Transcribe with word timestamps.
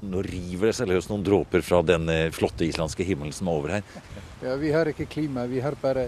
Nå 0.00 0.22
river 0.24 0.70
det 0.70 0.76
seg 0.78 0.88
løs 0.88 1.10
noen 1.10 1.24
dråper 1.26 1.64
fra 1.64 1.82
den 1.84 2.08
flotte 2.32 2.64
islandske 2.64 3.04
himmelen 3.04 3.34
som 3.36 3.50
er 3.50 3.62
over 3.62 3.78
her. 3.78 3.86
Ja, 4.40 4.54
Vi 4.56 4.70
har 4.72 4.88
ikke 4.88 5.04
klima, 5.04 5.42
vi 5.44 5.60
har 5.60 5.74
bare 5.82 6.06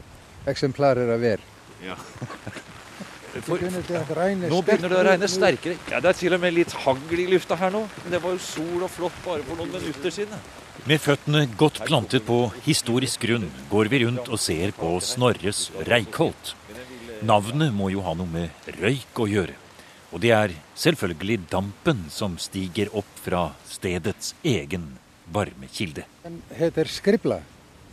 eksemplarer 0.48 1.10
av 1.12 1.20
vær. 1.20 1.42
Ja. 1.84 1.98
For, 3.32 3.56
nå 3.56 4.58
begynner 4.60 4.92
det 4.92 4.96
å 4.98 5.04
regne 5.06 5.28
sterkere. 5.30 5.78
Ja, 5.88 6.02
Det 6.04 6.10
er 6.10 6.16
til 6.18 6.34
og 6.36 6.42
med 6.42 6.52
litt 6.52 6.74
hagl 6.84 7.20
i 7.22 7.24
lufta 7.30 7.56
her 7.56 7.72
nå. 7.72 7.86
Men 8.02 8.12
det 8.12 8.20
var 8.20 8.34
jo 8.34 8.42
sol 8.44 8.84
og 8.84 8.90
flott 8.92 9.16
bare 9.24 9.44
for 9.46 9.56
noen 9.56 9.72
minutter 9.72 10.12
siden. 10.12 10.42
Med 10.84 11.00
føttene 11.00 11.46
godt 11.56 11.80
plantet 11.86 12.26
på 12.28 12.42
historisk 12.66 13.24
grunn 13.24 13.46
går 13.72 13.88
vi 13.88 14.02
rundt 14.04 14.28
og 14.28 14.40
ser 14.42 14.74
på 14.76 14.90
Snorres 15.00 15.70
Reikholt. 15.88 16.52
Navnet 17.24 17.72
må 17.72 17.88
jo 17.94 18.04
ha 18.04 18.12
noe 18.18 18.28
med 18.28 18.68
røyk 18.82 19.24
å 19.24 19.30
gjøre. 19.30 19.56
Og 20.12 20.20
det 20.20 20.32
er 20.36 20.52
selvfølgelig 20.76 21.38
dampen 21.50 22.04
som 22.12 22.36
stiger 22.40 22.92
opp 22.92 23.08
fra 23.24 23.46
stedets 23.68 24.34
egen 24.44 24.90
varmekilde. 25.32 26.04
Den 26.24 26.42
heter 26.58 26.88
skripla. 26.90 27.40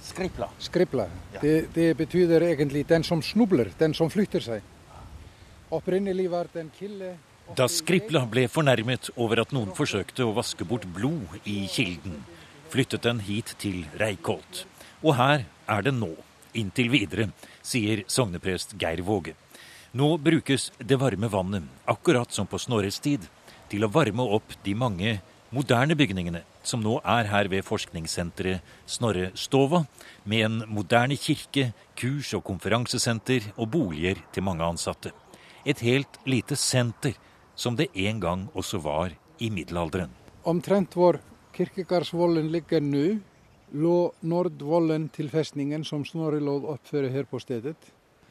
Skripla. 0.04 0.50
Skripla. 0.60 1.06
Ja. 1.34 1.40
Det, 1.42 1.56
det, 1.74 1.94
betyr 1.98 2.42
egentlig 2.42 2.86
den 2.88 3.04
som 3.04 3.24
snubler, 3.24 3.72
den 3.80 3.94
som 3.94 4.12
flytter 4.12 4.44
seg. 4.44 4.62
Opprinnelig 5.72 6.30
var 6.32 6.50
den 6.54 6.72
kilde 6.74 7.14
Da 7.58 7.68
Skripla 7.70 8.24
ble 8.30 8.48
fornærmet 8.50 9.12
over 9.16 9.44
at 9.44 9.54
noen 9.54 9.72
forsøkte 9.78 10.26
å 10.26 10.34
vaske 10.36 10.66
bort 10.66 10.86
blod 10.94 11.40
i 11.50 11.64
kilden, 11.72 12.24
flyttet 12.70 13.06
den 13.06 13.22
hit 13.26 13.56
til 13.62 13.86
Reykholt. 13.98 14.66
Og 15.02 15.16
her 15.18 15.46
er 15.70 15.86
den 15.86 16.02
nå, 16.02 16.12
inntil 16.54 16.92
videre, 16.94 17.30
sier 17.66 18.04
sogneprest 18.10 18.76
Geir 18.82 19.02
Våge. 19.06 19.34
Nå 19.92 20.18
brukes 20.18 20.72
det 20.78 20.96
varme 21.02 21.28
vannet, 21.28 21.64
akkurat 21.86 22.32
som 22.32 22.46
på 22.48 22.60
Snorres 22.62 23.00
tid, 23.02 23.24
til 23.72 23.82
å 23.82 23.90
varme 23.90 24.22
opp 24.22 24.54
de 24.62 24.76
mange 24.78 25.16
moderne 25.50 25.98
bygningene 25.98 26.44
som 26.62 26.84
nå 26.86 27.00
er 27.02 27.26
her 27.32 27.50
ved 27.50 27.66
forskningssenteret 27.66 28.62
Snorre 28.86 29.32
Stova, 29.34 29.82
med 30.30 30.46
en 30.46 30.62
moderne 30.70 31.18
kirke, 31.18 31.72
kurs- 31.98 32.36
og 32.38 32.46
konferansesenter 32.52 33.50
og 33.56 33.72
boliger 33.74 34.22
til 34.32 34.46
mange 34.46 34.62
ansatte. 34.62 35.10
Et 35.66 35.82
helt 35.82 36.22
lite 36.30 36.54
senter, 36.54 37.18
som 37.56 37.76
det 37.76 37.90
en 37.96 38.22
gang 38.22 38.48
også 38.54 38.78
var 38.86 39.18
i 39.42 39.50
middelalderen. 39.50 40.14
Omtrent 40.46 40.94
hvor 40.94 41.18
kirkegardsvollen 41.58 42.54
ligger 42.54 42.86
nå, 42.86 43.08
lå 43.74 44.00
Nordvollen 44.22 45.10
til 45.10 45.34
festningen 45.34 45.82
som 45.82 46.06
Snorre 46.06 46.38
lå 46.38 46.60
oppføre 46.78 47.10
her 47.10 47.26
på 47.26 47.42
stedet. 47.42 47.80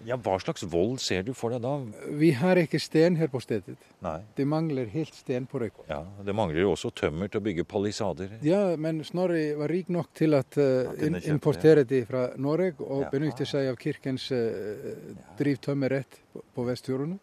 Ja, 0.07 0.17
Hva 0.23 0.37
slags 0.39 0.63
vold 0.69 1.01
ser 1.03 1.25
du 1.27 1.33
for 1.37 1.55
deg 1.55 1.63
da? 1.65 1.73
Vi 2.21 2.31
har 2.39 2.59
ikke 2.61 2.79
sten 2.83 3.17
her 3.19 3.31
på 3.33 3.41
stedet. 3.43 3.77
Nei. 4.05 4.19
Det 4.37 4.47
mangler 4.49 4.91
helt 4.93 5.15
sten 5.17 5.47
på 5.51 5.61
Røyko. 5.63 5.85
Ja, 5.89 6.03
Det 6.25 6.35
mangler 6.37 6.61
jo 6.63 6.73
også 6.73 6.91
tømmer 6.95 7.29
til 7.29 7.41
å 7.41 7.45
bygge 7.45 7.65
palisader. 7.69 8.37
Ja, 8.47 8.77
men 8.77 9.03
Snorre 9.05 9.41
var 9.59 9.73
rik 9.73 9.91
nok 9.93 10.13
til 10.15 10.37
å 10.39 10.43
uh, 10.43 11.19
importere 11.27 11.85
det 11.89 12.05
fra 12.11 12.29
Norge 12.37 12.85
og 12.85 13.07
ja. 13.07 13.11
benytte 13.13 13.47
seg 13.49 13.73
av 13.73 13.81
kirkens 13.81 14.29
uh, 14.31 14.93
drivtømmerrett 15.41 16.21
på, 16.33 16.45
på 16.55 16.69
Vestfjordene. 16.69 17.19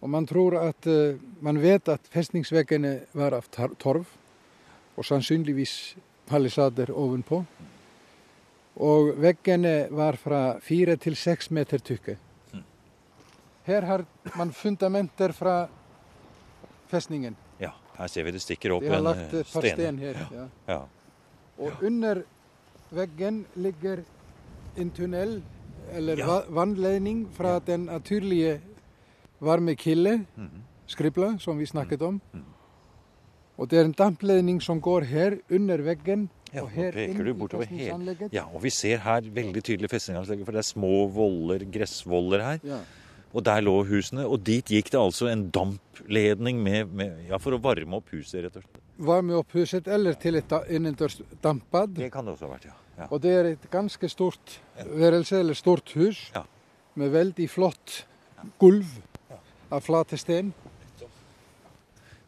Og 0.00 0.08
man 0.08 0.28
tror 0.28 0.56
at 0.62 0.86
uh, 0.88 1.18
man 1.44 1.58
vet 1.60 1.90
at 1.92 2.06
festningsveggene 2.12 2.94
var 3.18 3.36
av 3.36 3.50
torv, 3.50 4.06
og 4.96 5.06
sannsynligvis 5.06 5.74
palisader 6.30 6.92
ovenpå. 6.94 7.42
Og 8.76 9.14
veggene 9.20 9.88
var 9.90 10.16
fra 10.16 10.58
fire 10.62 10.96
til 10.96 11.16
seks 11.16 11.50
meter 11.50 11.78
tykke. 11.78 12.16
Her 13.66 13.82
har 13.82 14.04
man 14.36 14.52
fundamenter 14.52 15.32
fra 15.32 15.68
festningen. 16.90 17.36
Ja, 17.60 17.70
her 17.98 18.06
ser 18.08 18.24
vi 18.26 18.32
det 18.34 18.42
stikker 18.42 18.72
opp 18.74 18.82
en 18.82 18.88
sten. 18.88 19.04
De 19.04 19.08
har 19.08 19.16
lagt 19.16 19.34
et 19.34 19.52
par 19.52 19.68
sten 19.68 19.98
her. 19.98 20.22
Ja. 20.32 20.46
Ja. 20.68 20.80
Og 21.60 21.84
under 21.84 22.22
veggen 22.90 23.44
ligger 23.54 24.02
en 24.76 24.90
tunnel, 24.90 25.42
eller 25.92 26.18
ja. 26.18 26.40
vannledning, 26.48 27.26
fra 27.34 27.58
den 27.58 27.86
naturlige 27.90 28.60
varmekilde, 29.40 30.16
mm 30.36 30.46
-hmm. 30.46 30.62
skribla, 30.86 31.38
som 31.38 31.58
vi 31.58 31.66
snakket 31.66 32.02
om. 32.02 32.20
Mm 32.32 32.40
-hmm. 32.40 32.60
Og 33.56 33.70
det 33.70 33.78
er 33.78 33.84
en 33.84 33.92
dampledning 33.92 34.62
som 34.62 34.80
går 34.80 35.00
her 35.00 35.38
under 35.50 35.76
veggen 35.76 36.30
ja, 36.50 36.64
og 36.64 36.70
her 36.74 36.94
peker 36.94 37.26
du 37.26 37.32
bortover 37.38 37.68
hele 37.70 38.16
Ja, 38.34 38.46
og 38.48 38.64
vi 38.64 38.72
ser 38.74 39.02
her 39.04 39.22
veldig 39.22 39.62
tydelig 39.62 39.90
festningsanlegget, 39.92 40.46
for 40.48 40.56
det 40.56 40.62
er 40.64 40.68
små 40.70 40.94
voller, 41.14 41.62
gressvoller 41.70 42.42
her. 42.44 42.64
Ja. 42.66 42.80
Og 43.30 43.44
der 43.46 43.62
lå 43.62 43.76
husene, 43.86 44.24
og 44.26 44.42
dit 44.46 44.72
gikk 44.74 44.90
det 44.90 44.98
altså 44.98 45.28
en 45.30 45.44
dampledning 45.54 46.58
med, 46.62 46.90
med, 46.90 47.20
ja, 47.28 47.38
for 47.38 47.54
å 47.54 47.60
varme 47.62 48.00
opp 48.00 48.10
huset, 48.10 48.40
rett 48.42 48.56
og 48.58 48.64
slett. 48.64 48.80
Varme 49.10 49.36
opp 49.38 49.54
huset, 49.54 49.86
eller 49.86 50.18
til 50.20 50.40
et 50.40 50.54
innendørs 50.68 51.20
dampbad. 51.42 51.94
Det 52.00 52.10
kan 52.12 52.26
det 52.26 52.34
også 52.34 52.48
ha 52.48 52.56
vært, 52.56 52.66
ja. 52.72 52.74
ja. 52.98 53.06
Og 53.10 53.22
det 53.22 53.36
er 53.36 53.52
et 53.52 53.70
ganske 53.70 54.10
stort 54.10 54.58
værelse, 54.82 55.38
eller 55.38 55.58
stort 55.58 55.94
hus, 55.94 56.26
ja. 56.34 56.42
med 56.98 57.14
veldig 57.14 57.46
flott 57.52 58.02
gulv 58.58 58.98
av 59.70 59.86
flate 59.86 60.18
sten. 60.18 60.50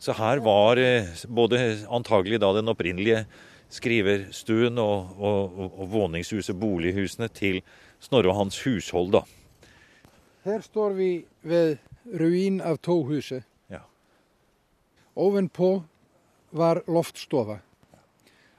Så 0.03 0.15
her 0.19 0.41
var 0.43 0.79
eh, 0.83 1.11
både 1.31 1.59
antagelig 1.91 2.41
da 2.43 2.51
den 2.57 2.71
opprinnelige 2.71 3.25
skriverstuen 3.73 4.79
og, 4.79 5.15
og, 5.17 5.59
og, 5.59 5.79
og 5.81 5.91
våningshuset, 5.93 6.59
bolighusene, 6.61 7.29
til 7.33 7.63
Snorre 8.03 8.33
og 8.33 8.41
hans 8.41 8.59
hushold, 8.65 9.13
da. 9.15 9.23
Her 10.43 10.63
står 10.65 10.97
vi 10.99 11.11
ved 11.47 11.77
ruin 12.19 12.59
av 12.61 12.81
toghuset. 12.83 13.47
Ja. 13.71 13.85
Ovenpå 15.15 15.77
var 16.59 16.83
loftstova, 16.91 17.61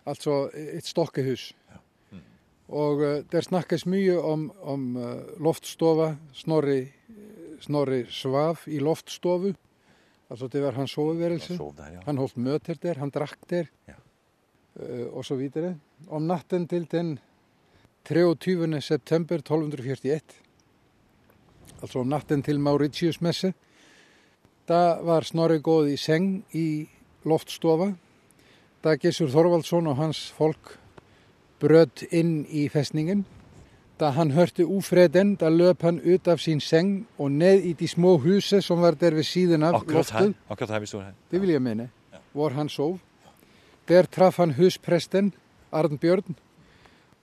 altså 0.08 0.48
et 0.54 0.88
stokkehus. 0.88 1.50
Ja. 1.74 1.82
Mm. 2.16 2.24
Og 2.72 3.04
uh, 3.04 3.18
der 3.30 3.46
snakkes 3.46 3.84
mye 3.86 4.16
om, 4.16 4.48
om 4.62 4.88
uh, 4.96 5.12
loftstova. 5.44 6.14
Snorri, 6.34 6.86
Snorri 7.62 8.06
svav 8.10 8.64
i 8.72 8.80
loftstovu. 8.80 9.52
Altså 10.32 10.48
det 10.48 10.64
var 10.64 10.80
hans 10.80 10.96
soveværelse. 10.96 11.60
Han, 11.60 11.94
ja. 11.94 12.00
han 12.08 12.18
holdt 12.18 12.40
møter 12.40 12.80
der, 12.80 12.98
han 13.04 13.12
drakk 13.14 13.44
der. 13.52 13.68
Ja. 13.92 14.00
Eh, 14.80 15.06
og 15.14 15.26
svo 15.26 15.38
vítere. 15.38 15.76
Om 16.10 16.26
natten 16.28 16.68
til 16.68 16.88
den 16.92 17.20
23. 18.06 18.82
september 18.82 19.36
1241, 19.36 20.22
altså 21.82 22.00
om 22.00 22.08
natten 22.08 22.44
til 22.44 22.60
Mauritiusmesse, 22.60 23.54
da 24.68 24.98
var 25.04 25.24
Snorri 25.24 25.60
góð 25.60 25.94
í 25.94 25.98
seng 25.98 26.44
í 26.56 26.88
loftstofa. 27.26 27.94
Da 28.84 28.96
Gessur 28.98 29.30
Þorvaldsson 29.30 29.88
og 29.88 29.96
hans 29.96 30.26
fólk 30.36 30.78
bröðt 31.62 32.04
inn 32.12 32.44
í 32.50 32.66
festningin. 32.72 33.26
Da 34.00 34.10
hann 34.18 34.34
hörti 34.34 34.66
úfreden, 34.66 35.36
da 35.36 35.54
löp 35.54 35.84
hann 35.86 36.02
ut 36.02 36.28
af 36.28 36.42
sín 36.42 36.60
seng 36.60 37.06
og 37.18 37.32
neð 37.32 37.70
í 37.70 37.76
því 37.78 37.88
smó 37.94 38.18
húse 38.20 38.62
sem 38.62 38.82
var 38.82 38.98
der 39.00 39.14
við 39.14 39.30
síðan 39.30 39.70
af 39.70 39.84
Akkurat 39.84 39.96
loftu. 39.96 40.16
Akkurat 40.16 40.34
hæg, 40.34 40.52
akkurat 40.52 40.70
hæg 40.74 40.82
við 40.82 40.92
stóðum 40.92 41.06
hæg. 41.06 41.18
Þið 41.30 41.44
vil 41.44 41.54
ég 41.54 41.62
meina, 41.62 41.90
ja. 42.12 42.24
vor 42.34 42.58
hann 42.58 42.72
sóf. 42.74 42.98
Der 43.88 44.08
traf 44.08 44.38
han 44.40 44.56
huspresten 44.56 45.34
Arnbjörn 45.72 46.38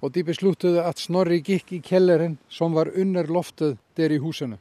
og 0.00 0.12
de 0.12 0.25
besluttuðu 0.25 0.82
að 0.84 1.00
Snorri 1.04 1.41
gikk 1.44 1.72
í 1.76 1.81
kelleren 1.84 2.38
som 2.48 2.75
var 2.76 2.91
under 2.97 3.28
loftet 3.28 3.78
der 3.97 4.12
í 4.12 4.21
húsinu. 4.21 4.59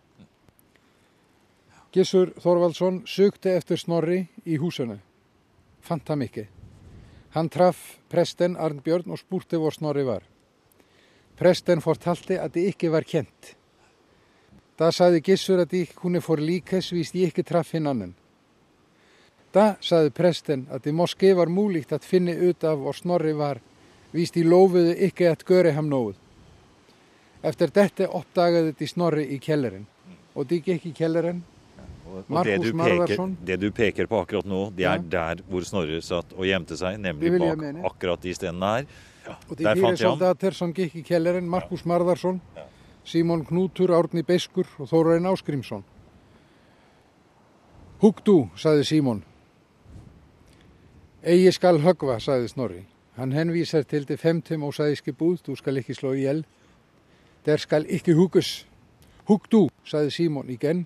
Gissur 1.91 2.33
Þorvaldsson 2.37 3.01
sökte 3.07 3.55
eftir 3.57 3.79
Snorri 3.81 4.19
í 4.45 4.59
húsinu. 4.61 4.99
Fant 5.81 6.07
hann 6.11 6.21
ekki. 6.21 6.45
Hann 7.33 7.49
traf 7.49 7.79
presten 8.11 8.57
Arnbjörn 8.57 9.09
og 9.09 9.19
spurti 9.21 9.57
hvor 9.57 9.73
Snorri 9.73 10.05
var. 10.05 10.23
Presten 11.39 11.81
fortalti 11.81 12.37
að 12.37 12.57
þið 12.57 12.69
ekki 12.73 12.91
var 12.93 13.07
kjent. 13.07 13.53
Það 14.79 14.95
saði 14.95 15.21
Gissur 15.25 15.59
að 15.63 15.73
þið 15.73 15.93
kunni 15.99 16.21
fór 16.23 16.41
líkes 16.43 16.91
víst 16.95 17.15
ég 17.15 17.31
ekki 17.31 17.43
traf 17.47 17.73
hinn 17.75 17.87
annan. 17.89 18.13
Da 19.53 19.73
saði 19.81 20.11
presten 20.13 20.67
að 20.69 20.91
í 20.91 20.93
Moskei 20.93 21.33
var 21.37 21.49
múlíkt 21.49 21.93
að 21.95 22.05
finna 22.05 22.35
ut 22.37 22.63
af 22.63 22.81
og 22.85 22.97
Snorri 22.97 23.33
var 23.33 23.61
víst 24.13 24.37
í 24.37 24.43
lofuðu 24.45 24.93
ekki 25.07 25.29
að 25.29 25.45
göra 25.49 25.73
ham 25.73 25.89
nóð. 25.89 26.17
Efter 27.41 27.71
dette 27.73 28.05
oppdagaði 28.05 28.75
de 28.77 28.89
Snorri 28.89 29.25
i 29.33 29.39
kjelleren. 29.41 29.87
Og 30.35 30.45
de 30.49 30.59
gikk 30.61 30.85
i 30.91 30.93
kjelleren. 30.93 31.41
Markus 32.27 32.73
Marvarsson. 32.73 33.35
Det 33.45 33.59
du 33.61 33.69
peker 33.73 34.09
på 34.09 34.19
akkurat 34.21 34.45
nå, 34.49 34.63
det 34.75 34.85
er 34.85 34.97
ja. 34.97 35.05
der 35.13 35.43
hvor 35.49 35.65
Snorri 35.65 36.01
satt 36.01 36.33
og 36.35 36.45
gjemte 36.45 36.77
seg, 36.77 36.97
nemlig 37.01 37.37
bak 37.41 37.63
akkurat 37.91 38.21
de 38.21 38.33
stenene 38.33 38.73
her. 38.73 38.89
Ja. 39.25 39.37
Og 39.47 39.57
de 39.57 39.65
fire 39.65 39.95
soldater 39.97 40.57
som 40.57 40.73
gikk 40.73 40.95
i 41.01 41.03
kjelleren, 41.05 41.49
Markus 41.49 41.85
ja. 41.85 42.65
Simon 43.05 43.45
Knútur, 43.45 43.93
Árni 43.93 44.21
Beiskur 44.23 44.67
og 44.77 44.89
Þórainn 44.89 45.25
Áskrimsson. 45.25 45.83
Hugg 48.01 48.21
du, 48.25 48.49
saði 48.55 48.85
Simon. 48.85 49.23
Egi 51.23 51.51
skal 51.51 51.81
högva, 51.83 52.15
saði 52.23 52.47
Snorri. 52.47 52.85
Hann 53.19 53.33
henvísar 53.35 53.83
til 53.83 54.05
til 54.07 54.17
femtum 54.17 54.63
og 54.63 54.73
sæðiski 54.73 55.11
búð, 55.11 55.41
þú 55.43 55.55
skal 55.59 55.77
ekki 55.81 55.93
sló 55.93 56.13
í 56.15 56.23
el. 56.31 56.45
Der 57.45 57.57
skal 57.59 57.85
ekki 57.89 58.15
hugus. 58.15 58.65
Hug 59.27 59.49
du, 59.51 59.67
saði 59.83 60.13
Símón 60.15 60.49
í 60.49 60.55
genn. 60.57 60.85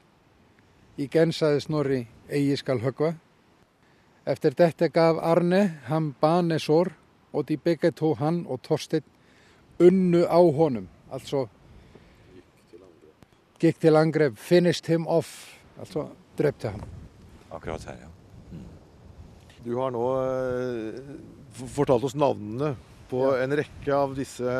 Í 0.98 1.06
genn 1.08 1.32
saði 1.32 1.62
Snorri, 1.62 2.08
egi 2.30 2.58
skal 2.58 2.82
högva. 2.82 3.14
Eftir 4.26 4.58
þetta 4.58 4.90
gaf 4.90 5.20
Arne, 5.22 5.80
hann 5.86 6.16
bane 6.22 6.58
sór 6.60 6.94
og 7.34 7.46
því 7.46 7.60
begge 7.64 7.92
tó 7.92 8.16
hann 8.18 8.46
og 8.48 8.62
Torstein 8.62 9.06
unnu 9.80 10.26
á 10.26 10.42
honum. 10.42 10.88
Also, 11.12 11.48
gikk 13.60 13.80
til 13.80 13.96
angref, 13.96 14.34
finished 14.38 14.88
him 14.88 15.08
off, 15.08 15.60
altså 15.78 16.10
drefti 16.38 16.74
hann. 16.74 16.84
Akkurat 17.52 17.82
það, 17.82 18.02
já. 18.02 18.13
Du 19.64 19.76
har 19.80 19.94
nå 19.96 20.08
eh, 20.20 20.98
fortalt 21.72 22.04
oss 22.10 22.18
navnene 22.20 22.74
på 23.14 23.22
ja. 23.22 23.44
en 23.44 23.56
rekke 23.56 23.96
av 23.96 24.16
disse 24.18 24.54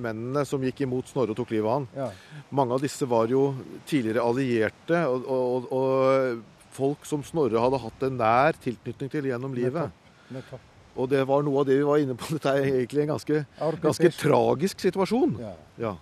mennene 0.00 0.44
som 0.48 0.62
gikk 0.62 0.84
imot 0.86 1.10
Snorre 1.10 1.34
og 1.34 1.40
tok 1.40 1.52
livet 1.54 1.68
av 1.68 1.74
han. 1.74 1.88
Ja. 1.96 2.08
Mange 2.54 2.76
av 2.76 2.84
disse 2.84 3.08
var 3.10 3.32
jo 3.32 3.48
tidligere 3.88 4.24
allierte, 4.24 5.02
og, 5.10 5.26
og, 5.26 5.72
og, 5.74 6.44
folk 6.72 7.04
som 7.04 7.24
Snorre 7.26 7.60
hadde 7.60 7.80
hatt 7.82 8.06
en 8.06 8.14
nær 8.20 8.56
tilknytning 8.64 9.10
til 9.12 9.28
gjennom 9.28 9.56
livet. 9.56 9.92
Nettopp. 10.32 10.70
Og 10.92 11.08
det 11.08 11.20
var 11.28 11.44
noe 11.44 11.60
av 11.62 11.68
det 11.68 11.76
vi 11.80 11.84
var 11.88 12.00
inne 12.00 12.16
på. 12.16 12.30
Dette 12.36 12.54
er 12.54 12.70
egentlig 12.70 13.04
en 13.04 13.12
ganske, 13.14 13.42
ganske 13.82 14.12
tragisk 14.16 14.80
situasjon. 14.84 15.36
Ja. 15.42 15.52
ja. 15.80 15.92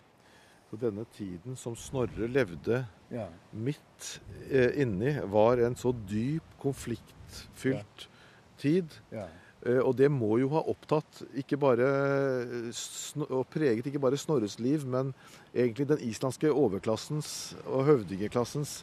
Så 0.71 0.79
denne 0.79 1.07
tiden 1.17 1.59
som 1.59 1.75
Snorre 1.79 2.29
levde 2.31 2.85
ja. 3.11 3.27
midt 3.51 4.13
eh, 4.47 4.79
inni, 4.83 5.17
var 5.33 5.63
en 5.67 5.75
så 5.79 5.91
dyp, 6.07 6.47
konfliktfylt 6.63 8.07
tid. 8.61 8.97
Ja. 9.13 9.27
Eh, 9.67 9.81
og 9.81 9.95
det 9.99 10.09
må 10.13 10.39
jo 10.41 10.53
ha 10.55 10.63
opptatt 10.73 11.23
ikke 11.41 11.59
bare 11.61 11.89
og 13.27 13.45
preget 13.53 13.87
ikke 13.87 14.01
bare 14.03 14.21
Snorres 14.21 14.59
liv, 14.63 14.87
men 14.89 15.13
egentlig 15.55 15.89
den 15.91 16.01
islandske 16.07 16.53
overklassens 16.53 17.55
og 17.67 17.85
høvdingeklassens 17.91 18.81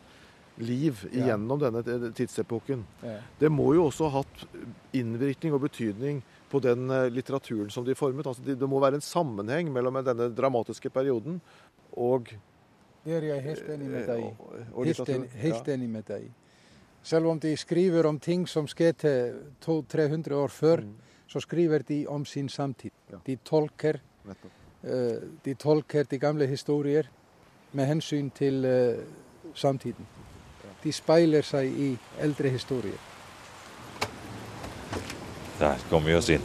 liv 0.57 1.03
ja. 1.11 1.29
gjennom 1.29 1.61
denne 1.61 1.83
tidsepoken. 2.17 2.83
Ja. 3.05 3.19
Det 3.39 3.49
må 3.53 3.71
jo 3.77 3.87
også 3.87 4.09
ha 4.09 4.23
hatt 4.23 4.45
innvirkning 4.97 5.53
og 5.53 5.63
betydning 5.67 6.23
på 6.51 6.61
den 6.63 6.89
eh, 6.93 7.09
litteraturen 7.13 7.71
som 7.73 7.85
de 7.85 7.95
formet. 7.97 8.27
Altså, 8.27 8.45
det 8.45 8.69
må 8.69 8.81
være 8.81 9.01
en 9.01 9.05
sammenheng 9.05 9.71
mellom 9.73 10.01
denne 10.05 10.31
dramatiske 10.33 10.93
perioden 10.93 11.41
og 11.97 12.33
Det 13.05 13.15
er 13.15 13.23
jeg 13.23 13.43
helt 13.45 13.69
enig 13.71 13.87
med 13.89 14.09
deg. 14.09 14.23
Helt, 14.75 15.35
helt 15.39 15.69
enig 15.71 15.89
med 15.89 16.03
deg. 16.09 16.25
Selv 17.07 17.29
om 17.31 17.39
de 17.39 17.53
skriver 17.57 18.05
om 18.05 18.17
ting 18.19 18.41
som 18.51 18.65
skjedde 18.67 19.11
200-300 19.63 20.33
år 20.35 20.51
før, 20.51 20.81
mm. 20.83 20.95
så 21.31 21.39
skriver 21.39 21.85
de 21.87 22.01
om 22.07 22.25
sin 22.25 22.49
samtid. 22.49 22.91
Ja. 23.11 23.19
De, 23.25 23.37
tolker, 23.47 24.01
uh, 24.27 25.21
de 25.45 25.53
tolker 25.55 26.03
de 26.03 26.19
gamle 26.19 26.47
historier 26.47 27.07
med 27.71 27.87
hensyn 27.87 28.27
til 28.35 28.65
uh, 28.65 29.53
samtiden. 29.55 30.09
De 30.83 30.91
speiler 30.91 31.47
seg 31.47 31.71
i 31.71 31.93
eldre 32.19 32.51
historier. 32.51 32.99
Der 35.61 35.87
kom 35.89 36.03
vi 36.05 36.17
oss 36.17 36.27
inn. 36.29 36.43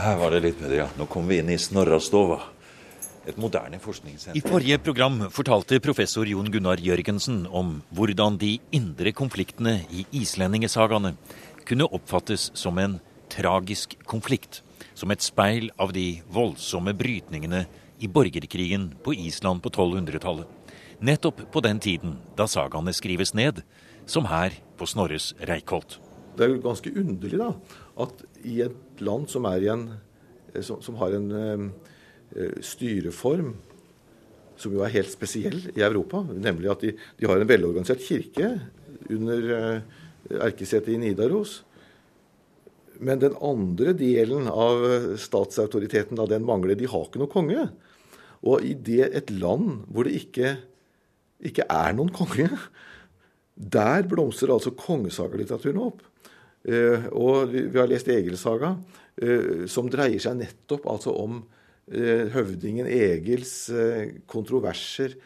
Her 0.00 0.16
var 0.16 0.32
det 0.32 0.40
litt 0.46 0.58
bedre, 0.62 0.80
ja. 0.80 0.88
Nå 0.96 1.04
kom 1.12 1.28
vi 1.28 1.42
inn 1.42 1.52
i 1.52 1.60
Snorrastova 1.60 2.40
et 3.30 3.38
moderne 3.40 3.78
forskningssenter. 3.80 4.38
I 4.38 4.42
forrige 4.44 4.78
program 4.82 5.22
fortalte 5.32 5.80
professor 5.82 6.28
Jon 6.28 6.50
Gunnar 6.52 6.80
Jørgensen 6.82 7.44
om 7.46 7.78
hvordan 7.94 8.38
de 8.40 8.56
indre 8.74 9.12
konfliktene 9.16 9.80
i 9.90 10.04
islendingesagaene 10.22 11.14
kunne 11.68 11.88
oppfattes 11.88 12.50
som 12.58 12.78
en 12.82 12.98
tragisk 13.30 13.96
konflikt. 14.10 14.62
Som 14.94 15.12
et 15.14 15.22
speil 15.24 15.70
av 15.80 15.94
de 15.96 16.20
voldsomme 16.32 16.92
brytningene 16.98 17.64
i 18.00 18.08
borgerkrigen 18.08 18.90
på 19.04 19.14
Island 19.14 19.62
på 19.62 19.70
1200-tallet. 19.70 20.48
Nettopp 21.00 21.46
på 21.52 21.62
den 21.64 21.80
tiden 21.80 22.18
da 22.36 22.46
sagaene 22.50 22.92
skrives 22.92 23.32
ned, 23.34 23.62
som 24.06 24.26
her 24.28 24.52
på 24.76 24.88
Snorres 24.88 25.32
Reykholt. 25.48 26.00
Det 26.36 26.44
er 26.44 26.52
jo 26.54 26.64
ganske 26.64 26.92
underlig 26.96 27.38
da, 27.40 27.54
at 28.00 28.24
i 28.44 28.60
et 28.64 29.00
land 29.04 29.28
som, 29.32 29.46
en, 29.46 29.86
som, 30.60 30.80
som 30.84 30.98
har 31.00 31.16
en 31.16 31.32
eh, 31.36 31.64
Eh, 31.64 31.96
styreform 32.62 33.54
som 34.60 34.74
jo 34.74 34.84
er 34.84 34.92
helt 34.94 35.10
spesiell 35.12 35.58
i 35.72 35.82
Europa, 35.84 36.22
nemlig 36.28 36.70
at 36.72 36.84
de, 36.84 36.92
de 37.18 37.28
har 37.28 37.40
en 37.40 37.48
velorganisert 37.48 38.02
kirke 38.04 38.52
under 39.10 39.52
eh, 39.56 39.98
erkesetet 40.48 40.92
i 40.94 41.00
Nidaros. 41.00 41.60
Men 43.00 43.22
den 43.22 43.36
andre 43.40 43.94
delen 43.96 44.50
av 44.52 44.82
statsautoriteten, 45.20 46.18
da, 46.18 46.26
den 46.28 46.44
mangler. 46.44 46.76
De 46.76 46.88
har 46.90 47.06
ikke 47.06 47.22
noen 47.22 47.32
konge. 47.32 47.64
Og 48.44 48.64
i 48.64 48.74
det 48.76 49.06
et 49.08 49.32
land 49.32 49.86
hvor 49.88 50.04
det 50.04 50.18
ikke, 50.18 50.58
ikke 51.48 51.64
er 51.64 51.96
noen 51.96 52.12
konge, 52.12 52.50
der 53.56 54.04
blomstrer 54.08 54.52
altså 54.52 54.74
kongesagalitteraturen 54.76 55.80
opp. 55.88 56.04
Eh, 56.68 57.08
og 57.16 57.54
vi, 57.54 57.64
har 57.78 57.88
lest 57.88 58.12
Egelsaga, 58.12 58.74
eh, 59.16 59.64
som 59.72 59.88
dreier 59.88 60.20
seg 60.20 60.36
nettopp 60.42 60.84
altså 60.92 61.16
om 61.16 61.40
Eh, 61.40 61.59
høvdingen 61.90 62.86
Egils 62.86 63.54
eh, 63.74 64.20
kontroverser 64.30 65.16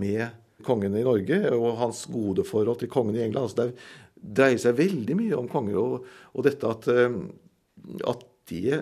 med 0.00 0.40
kongen 0.64 0.96
i 0.96 1.04
Norge 1.04 1.40
og 1.52 1.76
hans 1.82 2.04
gode 2.08 2.46
forhold 2.48 2.80
til 2.80 2.88
kongen 2.92 3.18
i 3.18 3.24
England. 3.26 3.50
Altså 3.50 3.66
det 3.66 4.34
dreier 4.38 4.60
seg 4.60 4.78
veldig 4.78 5.18
mye 5.18 5.36
om 5.36 5.50
konger. 5.52 5.80
Og, 5.80 6.06
og 6.32 6.46
dette 6.46 6.70
at, 6.70 6.88
eh, 6.92 7.18
at 8.08 8.30
det 8.44 8.76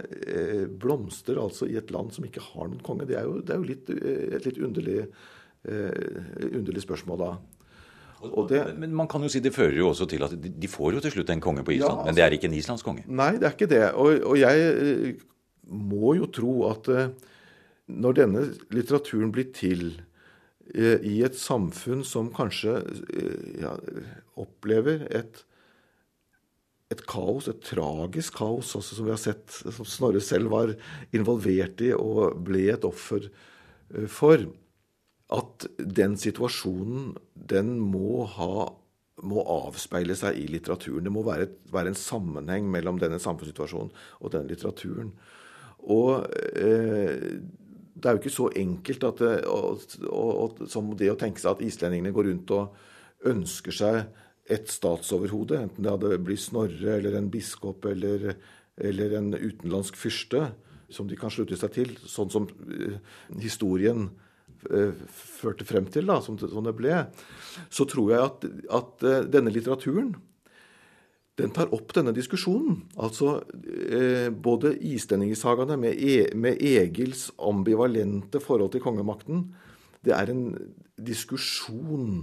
blomstrer 0.82 1.38
altså 1.38 1.68
i 1.70 1.76
et 1.78 1.90
land 1.94 2.10
som 2.10 2.24
ikke 2.26 2.42
har 2.42 2.66
noen 2.66 2.82
konge, 2.82 3.06
det 3.06 3.14
er 3.14 3.28
jo, 3.28 3.36
det 3.46 3.52
er 3.54 3.60
jo 3.60 3.66
litt, 3.68 3.90
et 3.94 4.46
litt 4.48 4.56
underlig, 4.58 5.04
underlig 5.62 6.82
spørsmål 6.82 7.20
da. 7.20 7.28
Det, 8.50 8.58
men 8.74 8.90
man 8.98 9.06
kan 9.06 9.22
jo 9.22 9.30
si 9.30 9.38
det 9.38 9.54
fører 9.54 9.78
jo 9.78 9.92
også 9.92 10.08
til 10.10 10.26
at 10.26 10.34
de, 10.34 10.50
de 10.50 10.70
får 10.70 10.96
jo 10.96 11.04
til 11.04 11.14
slutt 11.14 11.30
en 11.30 11.44
konge 11.46 11.62
på 11.62 11.76
Island, 11.76 11.92
ja, 11.92 11.94
altså, 11.94 12.08
men 12.10 12.18
det 12.18 12.24
er 12.26 12.34
ikke 12.34 12.50
en 12.50 12.58
islandsk 12.58 12.90
konge? 12.90 13.06
Nei, 13.06 13.30
det 13.38 13.46
er 13.46 13.54
ikke 13.54 13.70
det. 13.70 13.84
Og, 13.94 14.18
og 14.32 14.40
jeg 14.42 15.14
må 15.70 16.16
jo 16.18 16.26
tro 16.34 16.56
at 16.72 16.90
når 17.90 18.18
denne 18.18 18.42
litteraturen 18.74 19.32
blir 19.34 19.50
til 19.54 19.86
eh, 20.74 20.98
i 21.02 21.20
et 21.26 21.38
samfunn 21.38 22.04
som 22.06 22.30
kanskje 22.34 22.78
eh, 22.82 23.62
ja, 23.64 23.74
opplever 24.38 25.06
et, 25.10 25.42
et 26.92 27.04
kaos, 27.10 27.48
et 27.50 27.62
tragisk 27.66 28.38
kaos, 28.38 28.74
også 28.78 28.98
som 28.98 29.08
vi 29.08 29.14
har 29.14 29.22
sett, 29.22 29.46
som 29.50 29.88
Snorre 29.88 30.22
selv 30.22 30.52
var 30.54 30.74
involvert 31.16 31.82
i 31.84 31.92
og 31.96 32.38
ble 32.46 32.68
et 32.74 32.86
offer 32.88 33.26
eh, 33.28 34.06
for, 34.10 34.46
at 35.32 35.64
den 35.80 36.18
situasjonen, 36.20 37.14
den 37.34 37.78
må 37.80 38.26
ha 38.36 38.68
må 39.22 39.42
avspeile 39.46 40.16
seg 40.18 40.38
i 40.40 40.48
litteraturen. 40.50 41.04
Det 41.06 41.12
må 41.14 41.22
være, 41.26 41.46
være 41.70 41.92
en 41.92 41.98
sammenheng 41.98 42.66
mellom 42.72 42.98
denne 42.98 43.20
samfunnssituasjonen 43.22 43.92
og 44.18 44.32
denne 44.34 44.50
litteraturen. 44.50 45.12
Og 45.92 46.26
eh, 46.58 47.38
det 47.94 48.08
er 48.08 48.16
jo 48.16 48.22
ikke 48.22 48.32
så 48.32 48.48
enkelt 48.56 49.04
at 49.04 49.20
det, 49.20 49.34
og, 49.50 49.84
og, 50.08 50.64
som 50.70 50.90
det 50.98 51.10
å 51.12 51.18
tenke 51.20 51.42
seg 51.42 51.56
at 51.56 51.64
islendingene 51.66 52.14
går 52.14 52.30
rundt 52.30 52.52
og 52.56 53.28
ønsker 53.28 53.76
seg 53.76 54.02
et 54.50 54.72
statsoverhode, 54.72 55.60
enten 55.60 55.84
det 55.84 55.92
hadde 55.92 56.18
blitt 56.24 56.42
Snorre 56.42 56.96
eller 56.96 57.14
en 57.18 57.30
biskop 57.32 57.86
eller, 57.90 58.32
eller, 58.80 59.16
en 59.18 59.30
utenlandsk 59.36 59.98
fyrste, 60.00 60.48
som 60.92 61.08
de 61.08 61.16
kan 61.16 61.32
slutte 61.32 61.56
seg 61.56 61.72
til, 61.76 61.94
sånn 62.08 62.32
som 62.32 62.48
uh, 62.48 62.96
historien 63.40 64.08
uh, 64.66 64.92
førte 65.14 65.64
frem 65.68 65.86
til, 65.92 66.08
da, 66.10 66.18
som, 66.24 66.36
det 66.36 66.74
ble, 66.76 66.98
så 67.72 67.86
tror 67.88 68.12
jeg 68.12 68.26
at, 68.26 68.48
at 68.80 69.06
uh, 69.06 69.22
denne 69.30 69.54
litteraturen 69.54 70.12
den 71.42 71.52
tar 71.54 71.72
opp 71.74 71.90
denne 71.96 72.14
diskusjonen. 72.14 72.84
Altså 73.02 73.40
eh, 73.66 74.28
både 74.30 74.74
islendingesagaene 74.92 75.76
med, 75.80 75.98
e, 75.98 76.28
med, 76.38 76.62
Egils 76.62 77.30
ambivalente 77.42 78.40
forhold 78.42 78.72
til 78.74 78.84
kongemakten. 78.84 79.48
Det 80.02 80.14
er 80.14 80.30
en 80.30 80.46
diskusjon 81.02 82.22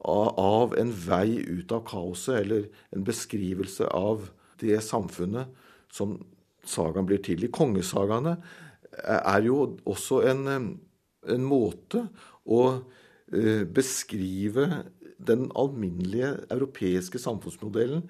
av, 0.00 0.28
av, 0.40 0.76
en 0.80 0.92
vei 0.92 1.40
ut 1.44 1.72
av 1.76 1.84
kaoset, 1.88 2.40
eller 2.42 2.68
en 2.96 3.04
beskrivelse 3.04 3.88
av 3.92 4.30
det 4.60 4.80
samfunnet 4.84 5.52
som 5.92 6.16
sagaen 6.66 7.08
blir 7.08 7.20
til. 7.24 7.44
I 7.44 7.52
kongesagaene 7.52 8.38
er 9.00 9.44
jo 9.44 9.62
også 9.88 10.22
en, 10.30 10.46
en 11.28 11.44
måte 11.44 12.06
å 12.48 12.62
eh, 13.32 13.64
beskrive 13.68 14.66
den 15.26 15.48
alminnelige 15.58 16.32
europeiske 16.50 17.20
samfunnsmodellen 17.20 18.04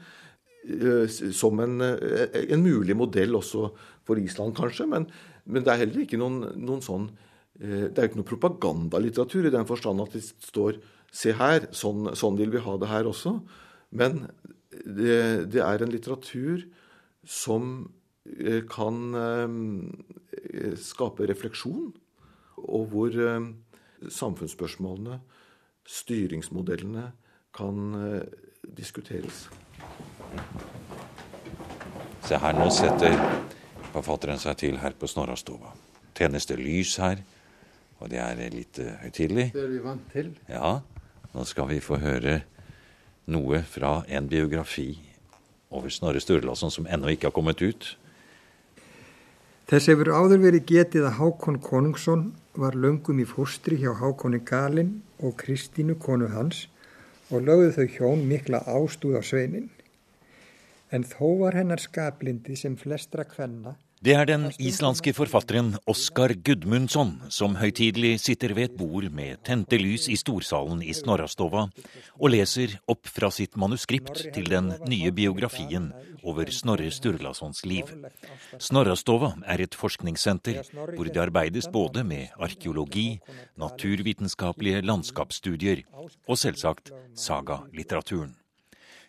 eh, 0.68 1.06
som 1.08 1.60
en, 1.60 1.80
eh, 1.80 2.28
en, 2.46 2.62
mulig 2.62 2.96
modell 2.96 3.36
også 3.38 3.70
for 4.06 4.20
Island, 4.20 4.54
kanskje. 4.56 4.86
Men, 4.90 5.08
men 5.44 5.66
det 5.66 5.72
er 5.72 5.82
heller 5.84 6.04
ikke 6.04 6.20
noen, 6.20 6.42
noen 6.60 6.84
sånn 6.84 7.08
eh, 7.60 7.88
Det 7.88 7.98
er 7.98 8.06
jo 8.06 8.12
ikke 8.12 8.22
noe 8.22 8.32
propagandalitteratur 8.32 9.48
i 9.48 9.54
den 9.54 9.68
forstand 9.68 10.06
at 10.06 10.16
det 10.16 10.24
står 10.50 10.80
Se 11.10 11.32
her, 11.34 11.64
sånn, 11.74 12.12
sånn 12.14 12.36
vil 12.38 12.52
vi 12.52 12.60
ha 12.62 12.76
det 12.78 12.86
her 12.86 13.08
også. 13.10 13.32
Men 13.98 14.28
det, 14.70 15.48
det 15.50 15.58
er 15.58 15.82
en 15.82 15.90
litteratur 15.90 16.62
som 17.26 17.90
kan 18.70 19.00
skape 20.78 21.26
refleksjon, 21.26 21.88
og 22.62 22.94
hvor 22.94 23.18
samfunnsspørsmålene 24.06 25.18
styringsmodellene 25.88 27.10
kan 27.56 27.94
eh, 27.98 28.22
diskuteres. 28.76 29.48
Se 32.26 32.38
her, 32.38 32.54
nå 32.54 32.68
setter 32.74 33.16
forfatteren 33.90 34.38
seg 34.38 34.58
til 34.60 34.78
her 34.78 34.94
på 34.98 35.08
Snorrastova. 35.10 35.72
Tennes 36.14 36.46
det 36.46 36.60
lys 36.60 36.96
her, 37.02 37.22
og 37.98 38.10
det 38.12 38.20
er 38.22 38.54
litt 38.54 38.78
uh, 38.82 38.92
høytidelig. 39.02 39.50
Det 39.54 39.64
er 39.64 39.72
vi 39.72 39.80
vant 39.82 40.04
til. 40.12 40.30
Ja, 40.50 40.78
nå 41.34 41.44
skal 41.48 41.70
vi 41.72 41.80
få 41.82 41.98
høre 42.02 42.40
noe 43.30 43.62
fra 43.66 44.00
en 44.08 44.28
biografi 44.30 44.92
over 45.70 45.90
Snorre 45.92 46.22
Sturlason 46.22 46.72
som 46.74 46.86
ennå 46.90 47.14
ikke 47.14 47.30
har 47.30 47.34
kommet 47.34 47.62
ut. 47.62 47.94
Þess 49.70 49.86
hefur 49.86 50.08
áður 50.10 50.40
verið 50.42 50.64
getið 50.66 51.04
að 51.06 51.12
Hákon 51.20 51.56
Konungsson 51.62 52.22
var 52.58 52.74
löngum 52.74 53.20
í 53.22 53.26
fóstri 53.32 53.76
hjá 53.78 53.92
Hákonni 54.00 54.40
Galin 54.42 54.88
og 55.22 55.36
Kristínu 55.38 55.94
konu 55.94 56.26
hans 56.32 56.64
og 57.30 57.44
lögðu 57.46 57.68
þau 57.76 57.92
hjón 57.92 58.24
mikla 58.32 58.64
ástúð 58.66 59.20
á 59.20 59.22
sveinin. 59.22 59.68
En 60.90 61.06
þó 61.06 61.38
var 61.44 61.54
hennar 61.54 61.78
skaplindi 61.78 62.58
sem 62.58 62.74
flestra 62.74 63.22
kvenna 63.22 63.76
det 64.00 64.14
er 64.16 64.24
den 64.24 64.46
islandske 64.56 65.12
forfatteren 65.12 65.74
Oskar 65.90 66.32
Gudmundsson 66.32 67.10
som 67.28 67.58
høytidelig 67.60 68.14
sitter 68.24 68.54
ved 68.56 68.70
et 68.70 68.76
bord 68.78 69.04
med 69.12 69.42
tente 69.44 69.76
lys 69.76 70.06
i 70.08 70.14
storsalen 70.16 70.78
i 70.80 70.94
Snorrastova 70.96 71.66
og 72.16 72.30
leser 72.32 72.78
opp 72.88 73.10
fra 73.12 73.28
sitt 73.28 73.58
manuskript 73.60 74.22
til 74.32 74.46
den 74.48 74.70
nye 74.88 75.12
biografien 75.12 75.90
over 76.24 76.48
Snorre 76.48 76.88
Sturlasons 76.88 77.60
liv. 77.68 77.90
Snorrastova 78.56 79.34
er 79.44 79.66
et 79.66 79.76
forskningssenter 79.76 80.62
hvor 80.72 81.10
det 81.10 81.20
arbeides 81.20 81.68
både 81.68 82.00
med 82.00 82.32
arkeologi, 82.40 83.18
naturvitenskapelige 83.60 84.80
landskapsstudier 84.80 85.82
og 85.92 86.40
selvsagt 86.40 86.88
sagalitteraturen. 87.12 88.32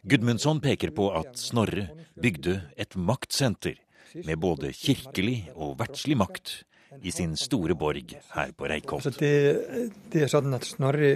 Gudmundsson 0.03 0.59
peker 0.59 0.91
på 0.91 1.07
at 1.15 1.39
Snorre 1.39 1.87
bygde 2.19 2.57
et 2.75 2.99
maktsenter 2.99 3.79
med 4.25 4.37
både 4.41 4.73
kirkelig 4.75 5.51
og 5.55 5.77
verdslig 5.79 6.17
makt 6.19 6.61
i 6.99 7.11
sin 7.11 7.35
store 7.39 7.75
borg 7.75 8.15
her 8.35 8.51
på 8.57 8.67
Reykholt. 8.67 9.05
Altså 9.05 9.19
det, 9.19 9.91
det, 10.11 10.23
er 10.23 10.31
sånn 10.31 10.53
at 10.55 10.67
Snorri 10.67 11.13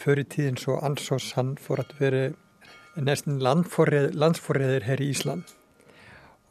før 0.00 0.22
i 0.22 0.24
tiden 0.24 0.56
så 0.60 0.78
ansås 0.80 1.32
han 1.36 1.56
for 1.60 1.82
å 1.82 1.86
være 1.98 2.30
nesten 3.00 3.40
landsforræder 3.40 4.86
her 4.88 5.02
i 5.02 5.10
Island. 5.12 5.44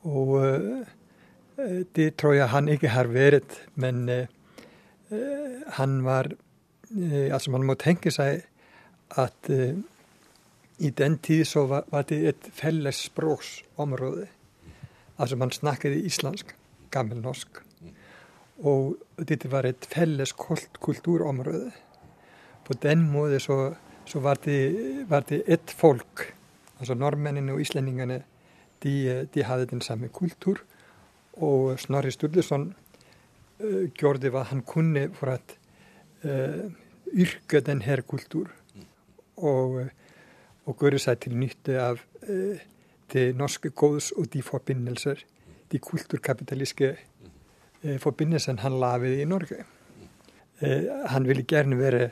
Og 0.07 0.35
uh, 0.37 1.79
det 1.97 2.13
tror 2.21 2.37
jeg 2.37 2.53
han 2.53 2.69
ikke 2.71 2.93
har 2.93 3.09
vært, 3.11 3.57
men 3.75 4.05
uh, 4.07 4.27
han 5.75 6.03
var 6.05 6.29
uh, 6.29 7.27
Altså 7.33 7.51
man 7.51 7.65
må 7.65 7.75
tenke 7.77 8.13
seg 8.13 8.45
at 9.17 9.49
i 10.79 10.89
den 10.93 11.15
tid 11.17 11.47
så 11.49 11.63
var, 11.65 11.87
var 11.89 12.03
det 12.07 12.19
et 12.29 12.49
felles 12.53 12.99
språksområde. 13.09 14.27
þar 15.19 15.31
sem 15.31 15.43
hann 15.43 15.53
snakkiði 15.53 16.01
íslensk, 16.07 16.55
gammil 16.89 17.19
norsk 17.21 17.59
mm. 17.59 17.93
og 18.71 18.95
þetta 19.19 19.51
var 19.51 19.67
eitt 19.69 19.85
felles 19.91 20.33
kultúromröðu 20.33 21.69
på 22.65 22.77
den 22.81 23.05
móði 23.11 23.41
svo, 23.43 23.59
svo 24.07 24.23
var 24.23 24.41
þetta 24.41 25.41
eitt 25.45 25.75
fólk 25.75 26.29
altså 26.79 26.95
norrmenninu 26.95 27.57
og 27.57 27.63
íslendinginu 27.63 28.21
de 28.79 29.43
hafði 29.43 29.73
den 29.73 29.83
samme 29.83 30.07
kultúr 30.15 30.61
og 31.43 31.79
Snorri 31.79 32.11
Sturluson 32.11 32.69
uh, 32.71 33.85
gjorde 33.99 34.31
hvað 34.31 34.51
hann 34.53 34.63
kunni 34.67 35.07
for 35.15 35.35
að 35.35 35.55
uh, 36.23 36.31
øh, 36.31 36.63
yrka 37.15 37.61
den 37.65 37.81
her 37.83 38.01
kultúr 38.01 38.51
og, 39.37 39.79
øh, 39.81 39.89
og 40.65 40.83
göru 40.83 40.99
sætt 40.99 41.21
til 41.25 41.35
nýtti 41.39 41.75
af 41.79 42.03
uh, 42.27 42.59
det 43.13 43.35
norske 43.35 43.69
gods 43.69 44.11
og 44.11 44.33
de 44.33 44.41
forbindelser, 44.41 45.15
de 45.71 45.79
kulturkapitalistiske 45.79 46.97
eh, 47.83 47.99
forbindelsene 47.99 48.59
han 48.59 48.79
laget 48.79 49.19
i 49.19 49.25
Norge. 49.25 49.63
Eh, 50.61 50.83
han 51.05 51.27
ville 51.27 51.43
gjerne 51.43 51.77
være 51.77 52.09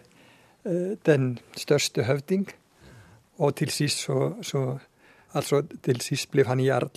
eh, 0.66 0.98
den 1.06 1.39
største 1.58 2.04
høvding, 2.04 2.48
og 3.38 3.56
til 3.56 3.70
sist 3.70 3.98
så, 3.98 4.34
så 4.42 4.77
Altså 5.36 5.62
til 5.84 6.01
sist 6.01 6.32
ble 6.32 6.46
han 6.48 6.60
jarl 6.63 6.88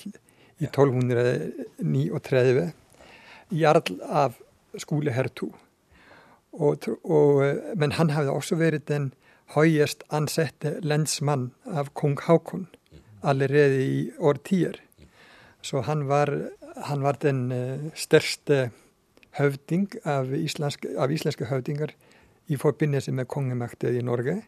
i 0.61 0.65
1239. 0.65 2.73
Jarl 3.51 3.83
av 4.07 4.35
skoleherr 4.79 5.29
2. 5.41 5.55
Og, 6.53 6.77
og, 7.05 7.57
men 7.77 7.93
han 7.99 8.11
hadde 8.15 8.31
også 8.31 8.57
vært 8.57 8.89
den 8.89 9.13
høyest 9.55 10.05
ansette 10.15 10.79
lensmann 10.83 11.51
av 11.67 11.89
kong 11.95 12.19
Haakon 12.27 12.69
allerede 13.23 13.85
i 13.85 14.11
årtier. 14.19 14.81
Så 15.63 15.81
han 15.81 16.09
var, 16.09 16.49
han 16.77 17.03
var 17.03 17.13
den 17.13 17.53
uh, 17.53 17.91
største 17.95 18.71
høvding 19.37 19.91
av 20.09 20.35
islandske, 20.35 20.89
av 20.99 21.13
islandske 21.13 21.45
høvdinger 21.45 21.89
i 22.51 22.57
forbindelse 22.57 23.13
med 23.13 23.29
kongemakten 23.29 23.97
i 23.97 24.03
Norge. 24.03 24.43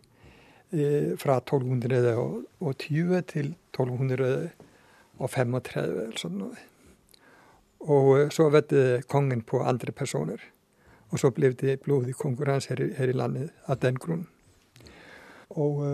Uh, 0.72 1.18
fra 1.20 1.36
1220 1.36 3.22
til 3.28 3.54
1235 3.76 6.16
sånn 6.16 6.38
noe. 6.40 6.56
Og 7.82 8.16
uh, 8.16 8.28
så 8.32 8.50
det 8.70 9.06
kongen 9.08 9.42
på 9.44 9.62
andre 9.62 9.92
personer. 9.92 10.40
Og 11.12 11.18
så 11.20 11.30
ble 11.30 11.52
det 11.52 11.80
blodig 11.84 12.14
konkurranse 12.16 12.68
her, 12.72 12.80
her, 12.96 13.08
i 13.08 13.12
landet 13.12 13.50
av 13.68 13.76
den 13.84 13.96
grunn. 14.00 14.26
Og 15.60 15.84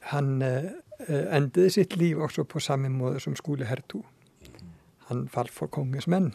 han 0.00 0.40
Eh, 0.40 0.72
endte 1.08 1.70
sitt 1.70 1.96
liv 1.96 2.18
også 2.22 2.44
på 2.48 2.60
samme 2.60 2.88
måte 2.88 3.20
som 3.20 3.36
skoleherr 3.36 3.82
2. 3.92 4.02
Han 5.10 5.28
falt 5.28 5.54
for 5.54 5.70
kongens 5.70 6.08
menn 6.10 6.32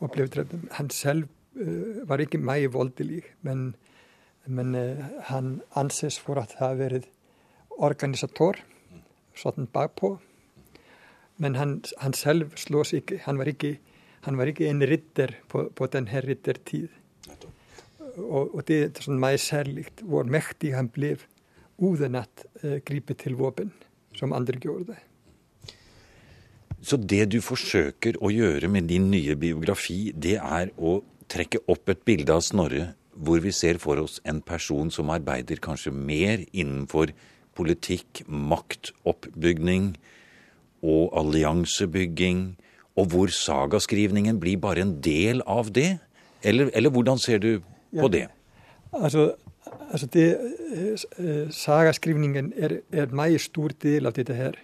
og 0.00 0.12
ble 0.14 0.26
drept. 0.30 0.54
Han 0.78 0.90
selv 0.94 1.28
uh, 1.58 2.02
var 2.08 2.22
ikke 2.22 2.40
meg 2.40 2.70
voldelig, 2.74 3.22
men, 3.46 3.74
men 4.46 4.74
uh, 4.76 5.04
han 5.30 5.58
anses 5.76 6.18
for 6.20 6.40
at 6.40 6.56
ha 6.60 6.72
vært 6.78 7.08
organisator, 7.80 8.60
sånn 9.36 9.68
bakpå. 9.72 10.16
Men 11.40 11.56
han, 11.56 11.78
han 12.02 12.14
selv 12.16 12.56
slås 12.60 12.92
ikke. 12.96 13.22
Han 13.24 13.40
var 13.40 13.48
ikke, 13.48 13.78
han 14.26 14.36
var 14.36 14.50
ikke 14.50 14.68
en 14.68 14.84
ritter 14.84 15.38
på, 15.48 15.70
på 15.74 15.88
denne 15.92 16.20
rittertid. 16.24 16.90
Og, 18.20 18.54
og 18.54 18.64
det 18.68 18.80
er 18.82 19.04
sånn 19.04 19.20
meg 19.22 19.38
særlig 19.40 19.86
hvor 20.02 20.28
mektig 20.28 20.74
han 20.76 20.90
ble 20.92 21.14
uten 21.80 22.18
at 22.20 22.44
uh, 22.64 22.78
gripe 22.84 23.16
til 23.18 23.38
våpen, 23.40 23.72
som 24.16 24.34
andre 24.36 24.60
gjorde 24.60 24.92
det. 24.92 25.00
Så 26.80 26.96
det 26.96 27.26
du 27.34 27.40
forsøker 27.44 28.16
å 28.24 28.30
gjøre 28.32 28.70
med 28.72 28.88
din 28.88 29.10
nye 29.12 29.36
biografi, 29.36 30.12
det 30.16 30.38
er 30.40 30.72
å 30.80 31.00
trekke 31.30 31.60
opp 31.70 31.92
et 31.92 32.06
bilde 32.08 32.32
av 32.34 32.44
Snorre 32.44 32.94
hvor 33.20 33.42
vi 33.44 33.52
ser 33.52 33.76
for 33.82 34.00
oss 34.00 34.16
en 34.24 34.40
person 34.40 34.88
som 34.92 35.10
arbeider 35.12 35.60
kanskje 35.60 35.92
mer 35.92 36.46
innenfor 36.52 37.12
politikk, 37.58 38.22
maktoppbygning 38.26 39.92
og 40.80 41.12
alliansebygging, 41.20 42.54
og 42.96 43.12
hvor 43.12 43.32
sagaskrivningen 43.34 44.40
blir 44.40 44.60
bare 44.62 44.86
en 44.86 44.94
del 45.04 45.44
av 45.44 45.68
det? 45.76 45.98
Eller, 46.42 46.70
eller 46.72 46.92
hvordan 46.94 47.20
ser 47.20 47.42
du 47.42 47.50
på 47.60 48.08
ja. 48.08 48.12
det? 48.14 48.24
Altså, 48.96 49.34
Altså 49.90 50.06
det, 50.06 50.26
uh, 51.18 51.50
sagaskrivningen 51.50 52.52
er, 52.56 52.78
er 52.92 53.08
en 53.08 53.16
meget 53.16 53.40
stor 53.40 53.74
del 53.82 54.06
av 54.06 54.14
dette 54.14 54.34
her. 54.34 54.58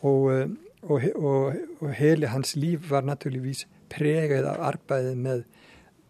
Og, 0.00 0.30
uh, 0.30 0.50
og, 0.82 1.02
og, 1.14 1.54
og, 1.80 1.92
hele 1.98 2.30
hans 2.30 2.54
liv 2.56 2.90
var 2.90 3.02
naturligvis 3.02 3.66
preget 3.90 4.46
av 4.46 4.62
arbeidet 4.74 5.16
med 5.18 5.44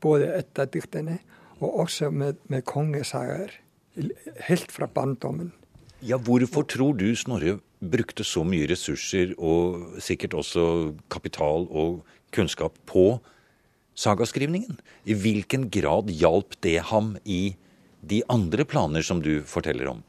både 0.05 0.29
etterdiktene 0.37 1.19
og 1.61 1.79
også 1.87 2.11
med, 2.11 2.41
med 2.49 2.65
kongesagaer. 2.69 3.55
Helt 4.49 4.73
fra 4.73 4.87
barndommen. 4.91 5.53
Ja, 6.03 6.19
hvorfor 6.19 6.67
tror 6.69 6.93
du 6.99 7.15
Snorre 7.17 7.59
brukte 7.81 8.25
så 8.27 8.43
mye 8.45 8.67
ressurser 8.69 9.33
og 9.39 10.01
sikkert 10.03 10.35
også 10.35 10.93
kapital 11.09 11.69
og 11.71 12.03
kunnskap 12.35 12.77
på 12.91 13.23
sagaskrivningen? 13.97 14.81
I 15.07 15.15
hvilken 15.15 15.71
grad 15.71 16.11
hjalp 16.13 16.59
det 16.67 16.81
ham 16.91 17.15
i 17.25 17.55
de 18.11 18.23
andre 18.33 18.65
planer 18.65 19.03
som 19.03 19.23
du 19.23 19.43
forteller 19.49 19.91
om? 19.91 20.03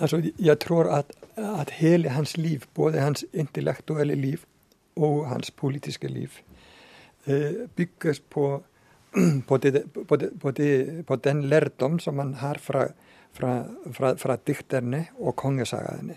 Altså, 0.00 0.22
jeg 0.38 0.58
tror 0.64 0.88
at, 0.94 1.12
at 1.36 1.70
hele 1.80 2.08
hans 2.08 2.36
liv, 2.36 2.64
både 2.74 3.00
hans 3.00 3.24
intellektuelle 3.32 4.14
liv 4.14 4.44
og 4.96 5.28
hans 5.28 5.50
politiske 5.50 6.08
liv, 6.08 6.30
eh, 7.26 7.66
bygges 7.76 8.20
på, 8.20 8.62
på, 9.48 9.56
det, 9.56 9.84
på, 10.08 10.16
det, 10.50 11.06
på, 11.06 11.16
den 11.16 11.42
lærdom 11.42 11.98
som 11.98 12.14
man 12.14 12.34
har 12.34 12.58
fra, 12.58 12.86
fra, 13.32 13.64
fra, 13.92 14.14
fra 14.16 14.36
dikterne 14.46 15.06
og 15.18 15.36
kongesagaene. 15.36 16.16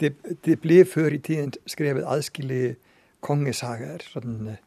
Det, 0.00 0.14
det, 0.46 0.60
ble 0.62 0.84
før 0.86 1.16
i 1.16 1.18
tiden 1.18 1.52
skrevet 1.66 2.06
adskillige 2.06 2.76
kongesagaer 3.20 4.04
sånn, 4.12 4.52
eh, 4.54 4.64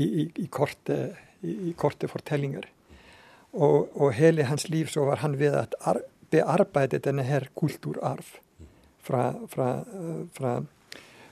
i, 0.00 0.04
i, 0.04 0.28
i, 0.40 0.46
korte, 0.48 1.02
i, 1.44 1.74
korte, 1.76 2.08
fortellinger. 2.08 2.64
Og, 3.52 3.90
og 3.96 4.12
hele 4.14 4.46
hans 4.46 4.68
liv 4.68 4.86
så 4.86 5.04
var 5.08 5.22
han 5.24 5.38
ved 5.38 5.56
å 5.56 5.96
bearbeide 6.30 7.00
denne 7.02 7.24
her 7.26 7.48
kulturarv 7.58 8.26
fra, 9.02 9.32
fra, 9.50 9.70
fra, 10.36 10.52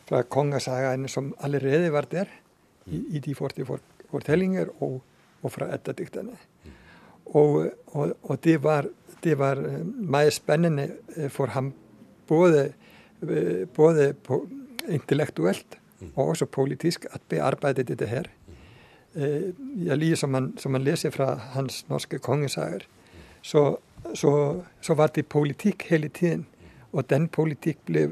fra 0.09 0.23
kongesagaene 0.27 1.11
som 1.11 1.31
allerede 1.45 1.93
var 1.95 2.09
der 2.11 2.31
i, 2.87 3.05
i 3.17 3.23
de 3.23 3.35
40 3.39 3.69
fortellinger, 4.11 4.73
og, 4.83 5.01
og 5.43 5.53
fra 5.53 5.69
etterdikterne. 5.77 6.35
Og, 7.37 7.69
og, 7.93 8.17
og 8.23 8.39
det, 8.45 8.57
var, 8.65 8.89
det 9.25 9.37
var 9.39 9.61
meget 9.85 10.33
spennende 10.33 10.89
for 11.31 11.53
ham 11.55 11.75
både, 12.27 12.73
både 13.77 14.15
intellektuelt 14.89 15.79
og 16.15 16.29
også 16.29 16.47
politisk 16.47 17.07
at 17.11 17.21
bearbeide 17.29 17.83
dette 17.83 18.07
her. 18.07 18.29
Ja, 19.15 19.95
like 19.95 20.17
som 20.17 20.31
man, 20.31 20.53
som 20.59 20.73
man 20.73 20.85
leser 20.85 21.11
fra 21.11 21.35
hans 21.55 21.85
norske 21.89 22.19
kongesager, 22.19 22.85
så, 23.43 23.79
så, 24.15 24.63
så, 24.81 24.95
var 24.95 25.11
det 25.15 25.29
politikk 25.29 25.87
hele 25.91 26.09
tiden. 26.09 26.47
Og 26.93 27.09
den 27.11 27.29
politikk 27.29 27.81
ble, 27.89 28.07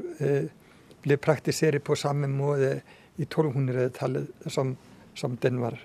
ble 1.05 1.17
praktisert 1.17 1.83
på 1.83 1.95
samme 1.95 2.27
måte 2.27 2.81
i 3.17 3.25
1200-tallet 3.25 4.49
som, 4.51 4.75
som, 5.15 5.37
den 5.41 5.61
var 5.61 5.77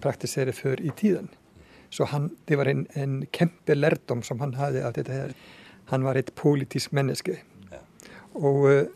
praktisert 0.00 0.54
før 0.56 0.80
i 0.80 0.92
tiden. 0.96 1.28
Så 1.90 2.08
han, 2.10 2.30
det 2.48 2.58
var 2.58 2.68
en, 2.68 2.86
en 2.94 3.22
kjempelærdom 3.32 4.22
som 4.26 4.40
han 4.40 4.56
hadde 4.58 4.84
av 4.84 4.96
dette 4.96 5.12
her. 5.12 5.34
Han 5.92 6.04
var 6.04 6.18
et 6.18 6.32
politisk 6.34 6.92
menneske. 6.96 7.38
Og, 8.34 8.88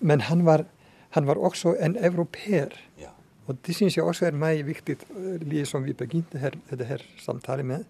men 0.00 0.20
han 0.24 0.44
var, 0.46 0.64
han 1.16 1.26
var 1.26 1.38
også 1.38 1.74
en 1.80 1.96
europeer. 2.00 2.72
Og 3.46 3.58
det 3.66 3.74
syns 3.74 3.96
jeg 3.96 4.04
også 4.04 4.26
er 4.26 4.36
meget 4.36 4.66
viktig, 4.66 4.96
like 5.40 5.66
som 5.66 5.84
vi 5.84 5.92
begynte 5.92 6.38
her, 6.38 6.54
dette 6.70 6.84
her 6.84 7.02
samtale 7.18 7.62
med. 7.62 7.84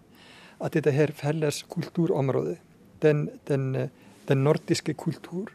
At 0.61 0.73
dette 0.73 0.91
her 0.91 1.11
felles 1.13 1.63
kulturområdet, 1.69 2.57
den, 3.01 3.29
den, 3.47 3.89
den 4.27 4.43
nordiske 4.43 4.93
kultur 4.93 5.51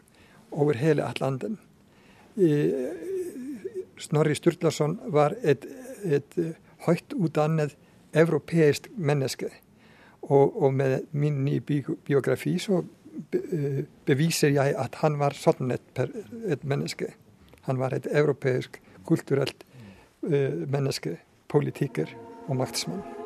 over 0.51 0.73
hele 0.73 1.03
Atlanten 1.03 1.57
Snorri 3.97 4.35
Sturlason 4.35 4.99
var 5.13 5.33
et, 5.43 5.65
et 6.05 6.37
høyt 6.85 7.15
utdannet 7.17 7.73
europeisk 8.13 8.91
menneske. 8.97 9.49
Og, 10.21 10.63
og, 10.63 10.73
med 10.73 11.07
min 11.11 11.45
nye 11.45 11.61
biografi 12.05 12.57
så 12.59 12.83
beviser 14.05 14.53
jeg 14.53 14.75
at 14.77 14.99
han 15.01 15.17
var 15.19 15.33
sånn 15.37 15.71
et, 15.73 16.01
et 16.45 16.63
menneske. 16.67 17.13
Han 17.65 17.79
var 17.79 17.95
et 17.95 18.07
europeisk, 18.11 18.81
kulturelt 19.07 19.63
menneske, 20.67 21.17
politiker 21.49 22.05
og 22.47 22.55
maktsmann. 22.55 23.16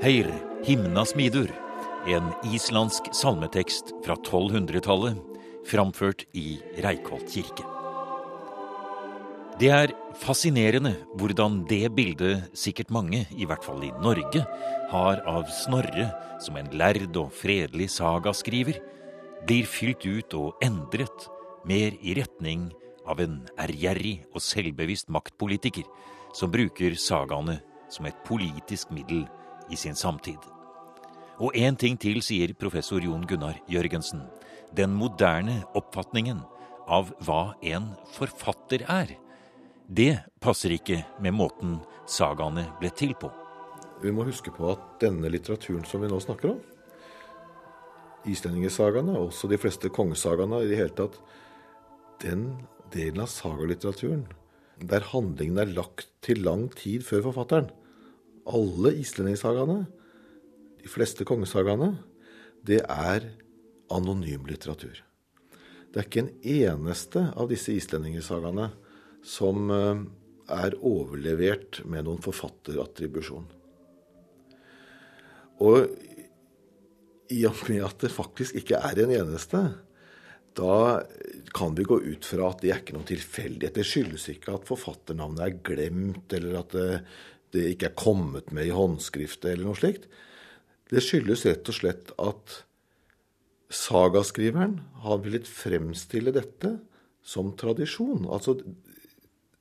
Heir 0.00 0.30
himna 0.64 1.02
smidur, 1.04 1.50
en 2.08 2.30
islandsk 2.48 3.10
salmetekst 3.12 3.90
fra 4.00 4.14
1200-tallet, 4.16 5.18
framført 5.68 6.22
i 6.32 6.54
Reikholt 6.80 7.28
kirke. 7.28 7.66
Det 9.60 9.68
er 9.68 9.92
fascinerende 10.16 10.94
hvordan 11.20 11.58
det 11.68 11.90
bildet 11.92 12.46
sikkert 12.56 12.88
mange, 12.88 13.26
i 13.36 13.44
hvert 13.44 13.66
fall 13.66 13.84
i 13.84 13.90
Norge, 14.00 14.40
har 14.88 15.20
av 15.28 15.50
Snorre 15.52 16.06
som 16.40 16.56
en 16.56 16.70
lærd 16.72 17.18
og 17.20 17.28
fredelig 17.36 17.90
sagaskriver, 17.98 18.78
blir 19.44 19.68
fylt 19.68 20.06
ut 20.08 20.38
og 20.38 20.64
endret 20.64 21.26
mer 21.68 21.92
i 22.00 22.14
retning 22.16 22.70
av 23.04 23.20
en 23.20 23.42
ærgjerrig 23.60 24.22
og 24.32 24.40
selvbevisst 24.48 25.12
maktpolitiker 25.12 25.84
som 26.32 26.48
bruker 26.56 26.96
sagaene 26.96 27.58
som 27.92 28.08
et 28.08 28.16
politisk 28.24 28.96
middel 28.96 29.26
i 29.70 29.76
sin 29.76 29.96
samtid. 29.96 30.38
Og 31.40 31.56
én 31.56 31.76
ting 31.78 31.96
til, 32.00 32.20
sier 32.22 32.52
professor 32.58 33.00
Jon 33.00 33.24
Gunnar 33.26 33.56
Jørgensen. 33.70 34.26
Den 34.76 34.92
moderne 34.94 35.62
oppfatningen 35.78 36.42
av 36.90 37.12
hva 37.24 37.54
en 37.62 37.92
forfatter 38.12 38.84
er. 38.90 39.14
Det 39.88 40.20
passer 40.42 40.76
ikke 40.76 41.00
med 41.22 41.34
måten 41.34 41.78
sagaene 42.06 42.66
ble 42.80 42.90
til 42.94 43.14
på. 43.18 43.30
Vi 44.00 44.12
må 44.14 44.24
huske 44.28 44.52
på 44.54 44.68
at 44.72 44.84
denne 45.02 45.30
litteraturen 45.32 45.84
som 45.88 46.02
vi 46.02 46.10
nå 46.10 46.20
snakker 46.22 46.54
om, 46.54 46.60
islendingesagaene, 48.28 49.16
og 49.16 49.30
også 49.30 49.48
de 49.48 49.58
fleste 49.60 49.90
kongesagaene 49.92 50.60
i 50.64 50.68
det 50.70 50.78
hele 50.80 50.96
tatt, 50.96 51.16
den 52.20 52.44
delen 52.92 53.22
av 53.24 53.32
sagalitteraturen 53.32 54.26
der 54.80 55.04
handlingen 55.12 55.60
er 55.60 55.72
lagt 55.76 56.08
til 56.24 56.40
lang 56.44 56.68
tid 56.76 57.04
før 57.04 57.26
forfatteren, 57.28 57.68
alle 58.54 58.94
islendingssagaene, 59.00 59.84
de 60.80 60.90
fleste 60.90 61.26
kongesagaene, 61.28 61.92
det 62.66 62.82
er 62.84 63.26
anonym 63.92 64.46
litteratur. 64.48 65.02
Det 65.90 65.98
er 65.98 66.06
ikke 66.06 66.24
en 66.24 66.34
eneste 66.46 67.24
av 67.34 67.50
disse 67.50 67.74
islendingssagaene 67.74 68.70
som 69.26 69.72
eh, 69.74 70.02
er 70.50 70.76
overlevert 70.86 71.82
med 71.90 72.06
noen 72.06 72.22
forfatterattribusjon. 72.24 73.48
Og 75.60 75.90
i 77.30 77.44
og 77.46 77.64
med 77.68 77.84
at 77.86 78.02
det 78.02 78.12
faktisk 78.12 78.58
ikke 78.58 78.80
er 78.80 79.02
en 79.02 79.12
eneste, 79.14 79.60
da 80.58 81.02
kan 81.54 81.74
vi 81.76 81.86
gå 81.86 82.00
ut 82.02 82.26
fra 82.26 82.48
at 82.50 82.62
det 82.62 82.72
er 82.72 82.80
ikke 82.82 82.96
noen 82.96 83.08
tilfeldighet. 83.08 83.76
Det 83.76 83.86
skyldes 83.86 84.26
ikke 84.32 84.56
at 84.56 84.66
forfatternavnet 84.68 85.44
er 85.44 85.60
glemt, 85.66 86.32
eller 86.36 86.58
at 86.62 86.74
det 86.74 86.88
det 87.54 87.72
ikke 87.72 87.90
er 87.90 87.98
kommet 87.98 88.50
med 88.54 88.68
i 88.68 88.74
håndskriftet 88.74 89.52
eller 89.52 89.70
noe 89.70 89.78
slikt. 89.78 90.06
Det 90.90 91.02
skyldes 91.04 91.46
rett 91.46 91.70
og 91.70 91.76
slett 91.76 92.12
at 92.18 92.60
sagaskriveren 93.70 94.80
har 95.04 95.20
villet 95.22 95.46
fremstille 95.46 96.34
dette 96.34 96.76
som 97.22 97.52
tradisjon. 97.58 98.26
Altså 98.26 98.56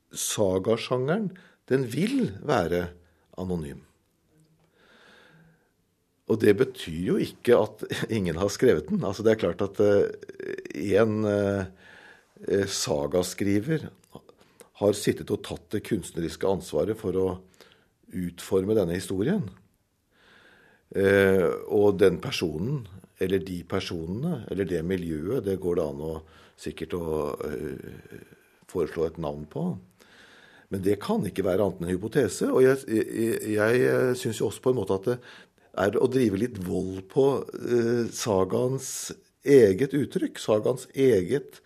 sagasjangeren, 0.09 1.29
den 1.69 1.85
vil 1.89 2.31
være 2.41 2.87
anonym. 3.37 3.83
Og 6.29 6.37
det 6.41 6.55
betyr 6.59 7.03
jo 7.11 7.19
ikke 7.21 7.57
at 7.57 7.85
ingen 8.17 8.37
har 8.37 8.49
skrevet 8.53 8.89
den. 8.89 9.03
Altså 9.05 9.25
det 9.25 9.35
er 9.35 9.43
klart 9.45 9.61
at 9.65 9.81
en 10.77 11.15
eh, 11.29 12.65
sagaskriver 12.69 13.89
har 14.79 14.95
sittet 14.95 15.31
og 15.33 15.43
tatt 15.45 15.65
det 15.75 15.83
kunstneriske 15.89 16.47
ansvaret 16.47 16.97
for 16.97 17.17
å 17.19 17.29
utforme 18.15 18.77
denne 18.77 18.97
historien. 18.97 19.43
Eh, 20.95 21.45
og 21.69 21.99
den 22.01 22.17
personen, 22.21 22.83
eller 23.19 23.43
de 23.45 23.61
personene, 23.69 24.43
eller 24.49 24.65
det 24.65 24.81
miljøet, 24.87 25.43
det 25.45 25.59
går 25.61 25.79
det 25.79 25.85
an 25.85 26.05
å 26.07 26.13
sikkert 26.59 26.95
å 26.97 27.03
uh, 27.39 28.23
foreslå 28.69 29.05
et 29.07 29.19
navn 29.21 29.45
på. 29.49 29.63
Men 30.69 30.83
det 30.85 30.99
kan 31.01 31.23
ikke 31.25 31.45
være 31.47 31.65
annet 31.65 31.81
enn 31.81 31.87
en 31.87 31.93
hypotese. 31.95 32.49
Og 32.53 32.61
jeg, 32.61 32.83
jeg, 32.93 33.37
jeg 33.55 33.85
eh, 33.89 34.11
syns 34.19 34.41
jo 34.41 34.49
også 34.51 34.61
på 34.61 34.73
en 34.73 34.77
måte 34.77 34.97
at 34.99 35.07
det 35.07 35.15
er 35.81 35.97
å 35.97 36.09
drive 36.11 36.37
litt 36.37 36.59
vold 36.61 37.07
på 37.09 37.25
eh, 37.57 38.03
sagaens 38.13 38.91
eget 39.41 39.95
uttrykk. 39.97 40.37
Sagaens 40.37 40.85
eget 40.93 41.57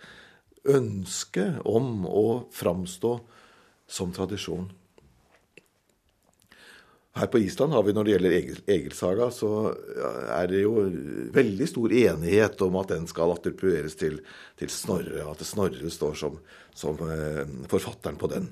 ønske 0.64 1.50
om 1.68 2.08
å 2.08 2.28
framstå 2.56 3.18
som 3.92 4.16
tradisjon. 4.16 4.70
Her 7.14 7.28
på 7.30 7.44
Island 7.46 7.76
har 7.76 7.84
vi 7.86 7.94
når 7.94 8.08
det 8.08 8.14
gjelder 8.16 8.34
Egil, 8.40 8.60
Egelsaga, 8.74 9.28
så 9.30 9.50
er 10.34 10.48
det 10.50 10.64
jo 10.64 10.88
veldig 11.36 11.66
stor 11.70 11.92
enighet 11.94 12.62
om 12.66 12.78
at 12.80 12.90
den 12.90 13.04
skal 13.10 13.36
attribueres 13.36 13.94
til, 14.00 14.16
til 14.58 14.72
Snorre, 14.74 15.22
at 15.30 15.44
Snorre 15.46 15.92
står 15.94 16.16
som, 16.18 16.40
som 16.74 16.98
eh, 17.06 17.44
forfatteren 17.70 18.18
på 18.18 18.30
den. 18.32 18.48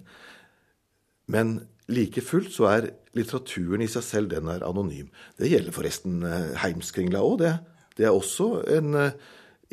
Men 1.34 1.56
like 1.90 2.22
fullt 2.22 2.52
så 2.54 2.68
er 2.70 2.92
litteraturen 3.18 3.82
i 3.82 3.88
seg 3.90 4.06
selv 4.06 4.30
den 4.36 4.52
er 4.54 4.68
anonym. 4.68 5.10
Det 5.42 5.50
gjelder 5.50 5.74
forresten 5.74 6.22
eh, 6.30 6.54
Heimskringla 6.62 7.24
òg, 7.26 7.40
det. 7.42 7.56
Det 7.98 8.06
er 8.06 8.14
også 8.14 8.62
en, 8.78 8.94
eh, 9.08 9.18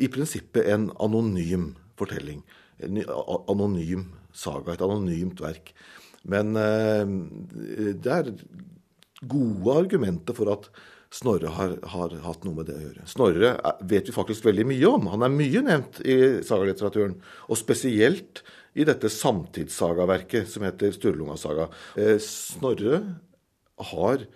i 0.01 0.09
prinsippet 0.09 0.65
en 0.73 0.89
anonym 0.97 1.75
fortelling. 1.99 2.41
En 2.81 3.03
anonym 3.05 4.09
saga, 4.33 4.73
et 4.73 4.81
anonymt 4.81 5.45
verk. 5.45 5.75
Men 6.29 6.51
det 6.55 8.11
er 8.11 8.27
gode 9.21 9.75
argumenter 9.83 10.37
for 10.37 10.53
at 10.53 10.71
Snorre 11.09 11.49
har, 11.49 11.71
har, 11.89 12.11
hatt 12.21 12.43
noe 12.45 12.59
med 12.59 12.67
det 12.69 12.75
å 12.77 12.81
gjøre. 12.83 13.03
Snorre 13.09 13.53
vet 13.89 14.11
vi 14.11 14.13
faktisk 14.13 14.45
veldig 14.45 14.67
mye 14.69 14.91
om. 14.91 15.07
Han 15.09 15.25
er 15.25 15.33
mye 15.33 15.63
nevnt 15.65 15.97
i 16.05 16.17
sagalitteraturen. 16.45 17.15
Og 17.49 17.57
spesielt 17.57 18.43
i 18.77 18.85
dette 18.85 19.09
samtidssagaverket 19.09 20.51
som 20.51 20.67
heter 20.67 20.93
Sturlunga-saga. 20.93 21.65
Eh, 21.97 22.19
Snorre 22.21 23.01
har 23.89 24.27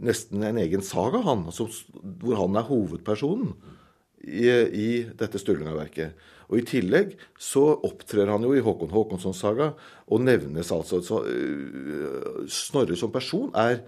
nesten 0.00 0.40
en 0.48 0.62
egen 0.62 0.80
saga, 0.80 1.20
han, 1.26 1.44
altså, 1.50 1.68
hvor 2.00 2.38
han 2.40 2.56
er 2.56 2.68
hovedpersonen 2.70 3.52
i, 4.24 4.48
i 4.48 4.90
dette 5.20 5.40
Sturlunga-verket. 5.42 6.16
Og 6.48 6.60
I 6.60 6.66
tillegg 6.68 7.16
så 7.40 7.66
opptrer 7.84 8.32
han 8.32 8.44
jo 8.44 8.56
i 8.56 8.62
Håkon 8.64 8.92
Håkonssons 8.92 9.40
saga, 9.44 9.72
og 10.08 10.24
nevnes 10.24 10.72
altså 10.72 11.00
så, 11.04 11.22
uh, 11.24 12.44
Snorre 12.48 12.96
som 12.98 13.12
person 13.12 13.52
er 13.52 13.82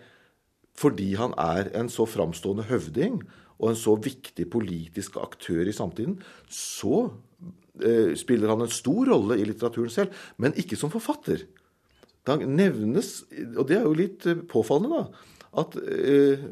fordi 0.74 1.12
han 1.18 1.34
er 1.38 1.70
en 1.78 1.90
så 1.92 2.06
framstående 2.08 2.66
høvding 2.68 3.20
og 3.60 3.70
en 3.70 3.78
så 3.78 3.94
viktig 4.02 4.48
politisk 4.50 5.18
aktør 5.22 5.68
i 5.70 5.74
samtiden, 5.74 6.16
så 6.50 7.06
eh, 7.78 8.14
spiller 8.18 8.50
han 8.50 8.64
en 8.64 8.72
stor 8.72 9.12
rolle 9.12 9.38
i 9.38 9.46
litteraturen 9.46 9.92
selv, 9.92 10.24
men 10.42 10.56
ikke 10.58 10.78
som 10.78 10.92
forfatter. 10.92 11.46
Da 12.26 12.36
nevnes, 12.40 13.20
og 13.54 13.68
det 13.68 13.78
er 13.78 13.86
jo 13.86 13.96
litt 13.96 14.26
eh, 14.26 14.42
påfallende, 14.50 15.04
da, 15.04 15.30
at 15.62 15.76
eh, 15.78 16.42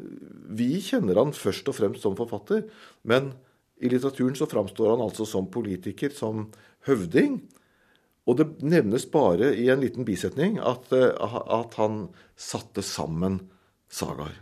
vi 0.55 0.77
kjenner 0.83 1.19
han 1.19 1.35
først 1.35 1.67
og 1.67 1.75
fremst 1.75 2.05
som 2.05 2.15
forfatter, 2.15 2.63
men 3.03 3.33
i 3.83 3.89
litteraturen 3.91 4.37
så 4.39 4.47
framstår 4.47 4.93
han 4.93 5.03
altså 5.03 5.27
som 5.27 5.49
politiker, 5.51 6.13
som 6.15 6.47
høvding. 6.87 7.41
Og 8.23 8.37
det 8.39 8.47
nevnes 8.63 9.03
bare 9.11 9.51
i 9.59 9.67
en 9.73 9.81
liten 9.83 10.07
bisetning 10.07 10.55
at, 10.63 10.87
eh, 10.95 11.11
at 11.19 11.75
han 11.81 12.05
satte 12.39 12.85
sammen 12.85 13.41
sagaer. 13.93 14.41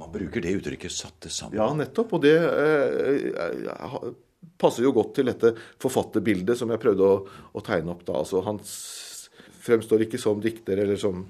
Man 0.00 0.12
bruker 0.12 0.40
det 0.40 0.56
uttrykket 0.60 0.92
'satte 0.92 1.28
sammen'. 1.28 1.56
Ja, 1.56 1.68
nettopp. 1.74 2.12
Og 2.16 2.22
det 2.22 2.36
eh, 2.36 3.32
eh, 3.34 3.96
passer 4.56 4.86
jo 4.86 4.94
godt 4.96 5.14
til 5.18 5.28
dette 5.28 5.52
forfatterbildet 5.80 6.56
som 6.58 6.70
jeg 6.72 6.80
prøvde 6.80 7.04
å, 7.04 7.18
å 7.52 7.60
tegne 7.64 7.92
opp 7.92 8.06
da. 8.06 8.16
Altså, 8.20 8.40
han 8.46 8.60
fremstår 9.60 10.06
ikke 10.06 10.20
som 10.20 10.40
dikter 10.40 10.80
eller 10.80 10.96
som 11.00 11.26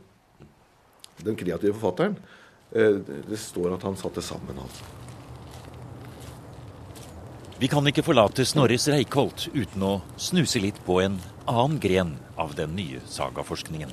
den 1.24 1.36
kreative 1.36 1.74
forfatteren. 1.74 2.16
Eh, 2.70 3.00
det 3.26 3.38
står 3.38 3.74
at 3.74 3.86
han 3.88 3.98
satte 3.98 4.22
sammen, 4.22 4.58
altså. 4.62 4.86
Vi 7.60 7.68
kan 7.68 7.84
ikke 7.84 8.06
forlate 8.06 8.46
Snorres 8.48 8.86
Reikholt 8.88 9.50
uten 9.52 9.82
å 9.84 9.98
snuse 10.16 10.62
litt 10.62 10.78
på 10.86 11.02
en 11.02 11.18
annen 11.44 11.76
gren 11.82 12.14
av 12.40 12.54
den 12.56 12.72
nye 12.78 13.02
sagaforskningen 13.04 13.92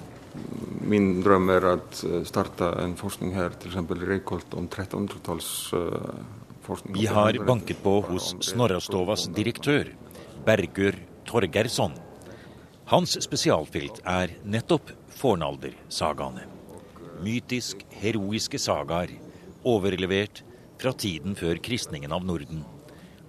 min 0.90 1.22
drøm 1.24 1.50
er 1.54 1.64
å 1.68 1.74
eh, 1.78 2.24
starte 2.28 2.66
en 2.82 2.96
forskning 3.00 3.32
her, 3.36 3.50
f.eks. 3.58 3.76
i 3.76 3.80
Reykholt, 4.10 4.54
om 4.58 4.66
1300-tallsforskning. 4.68 6.96
Vi 6.98 7.06
har 7.12 7.34
banket 7.48 7.80
på 7.84 7.94
hos 8.10 8.26
Snorrastovas 8.48 9.22
direktør, 9.36 9.86
Bergur 10.48 10.96
Torgersson. 11.28 11.94
Hans 12.88 13.18
spesialfelt 13.20 14.00
er 14.08 14.32
nettopp 14.48 14.92
fornaldersagaene. 15.18 16.44
Mytisk, 17.24 17.78
heroiske 18.00 18.60
sagaer 18.62 19.10
overlevert 19.68 20.44
fra 20.80 20.94
tiden 20.94 21.36
før 21.36 21.58
kristningen 21.64 22.12
av 22.16 22.26
Norden. 22.26 22.64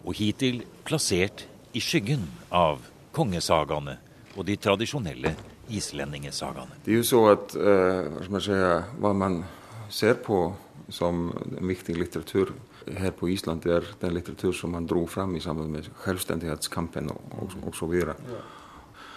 Og 0.06 0.14
hittil 0.20 0.62
plassert 0.86 1.46
i 1.74 1.80
skyggen 1.82 2.28
av 2.54 2.78
kongesagaene 3.16 3.98
og 4.38 4.46
de 4.46 4.56
tradisjonelle 4.56 5.34
islendingesagaene. 5.74 6.78
Det 6.84 6.94
er 6.94 7.00
jo 7.00 7.06
så 7.06 7.22
at 7.32 7.56
uh, 7.58 8.38
säga, 8.40 8.84
hva 9.00 9.12
man 9.12 9.42
ser 9.90 10.14
på 10.14 10.54
som 10.88 11.32
en 11.58 11.68
viktig 11.68 11.96
litteratur 11.98 12.54
her 12.96 13.10
på 13.10 13.28
Island, 13.28 13.62
det 13.62 13.74
er 13.74 13.88
den 14.00 14.14
litteratur 14.14 14.52
som 14.52 14.72
man 14.72 14.86
dro 14.86 15.06
fram 15.06 15.34
i 15.36 15.40
sammen 15.40 15.72
med 15.72 15.90
selvstendighetskampen 16.04 17.10
og, 17.12 17.20
og, 17.42 17.58
og 17.68 17.76
så 17.76 17.88
videre. 17.90 18.14
Ja. 18.30 18.40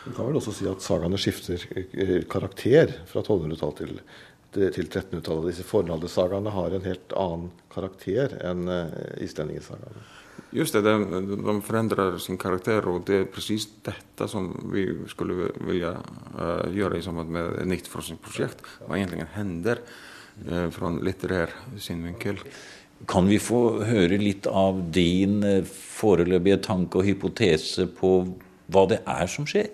Man 0.05 0.15
kan 0.17 0.27
vel 0.27 0.39
også 0.39 0.53
si 0.57 0.67
at 0.67 0.81
sagaene 0.81 1.19
skifter 1.21 1.61
eh, 1.71 2.23
karakter 2.29 2.91
fra 3.07 3.21
1200-tallet 3.21 3.77
til, 4.51 4.71
til 4.73 4.89
1300-tallet. 4.89 5.51
Disse 5.51 5.67
fornaldersagaene 5.67 6.55
har 6.55 6.75
en 6.75 6.87
helt 6.89 7.13
annen 7.15 7.51
karakter 7.71 8.33
enn 8.49 8.65
uh, 8.67 8.89
islendingesagaene. 9.21 10.03
Just 10.51 10.73
det, 10.73 10.81
de, 10.81 11.43
de 11.43 11.61
förändrar 11.61 12.17
sin 12.17 12.37
karakter 12.37 12.83
og 12.91 13.05
det 13.07 13.21
er 13.21 13.29
precis 13.31 13.69
dette 13.85 14.27
som 14.27 14.49
vi 14.73 14.83
skulle 15.07 15.47
vilja 15.63 15.93
uh, 16.35 16.67
göra 16.75 16.97
i 16.97 17.01
samband 17.01 17.31
med 17.31 17.53
ett 17.61 17.67
nytt 17.67 17.87
forskningsprojekt. 17.87 18.59
Vad 18.87 18.97
egentligen 18.97 19.31
händer 19.31 19.79
uh, 20.51 20.69
från 20.69 20.99
litterär 20.99 21.49
synvinkel. 21.79 22.39
Kan 23.07 23.27
vi 23.31 23.39
få 23.39 23.83
høre 23.87 24.19
litt 24.19 24.47
av 24.47 24.83
din 24.91 25.39
uh, 25.43 25.63
foreløpige 25.71 26.59
tanke 26.67 26.99
og 26.99 27.07
hypotese 27.07 27.87
på 27.87 28.15
hva 28.67 28.87
det 28.91 28.99
er 29.07 29.31
som 29.31 29.47
skjer? 29.47 29.71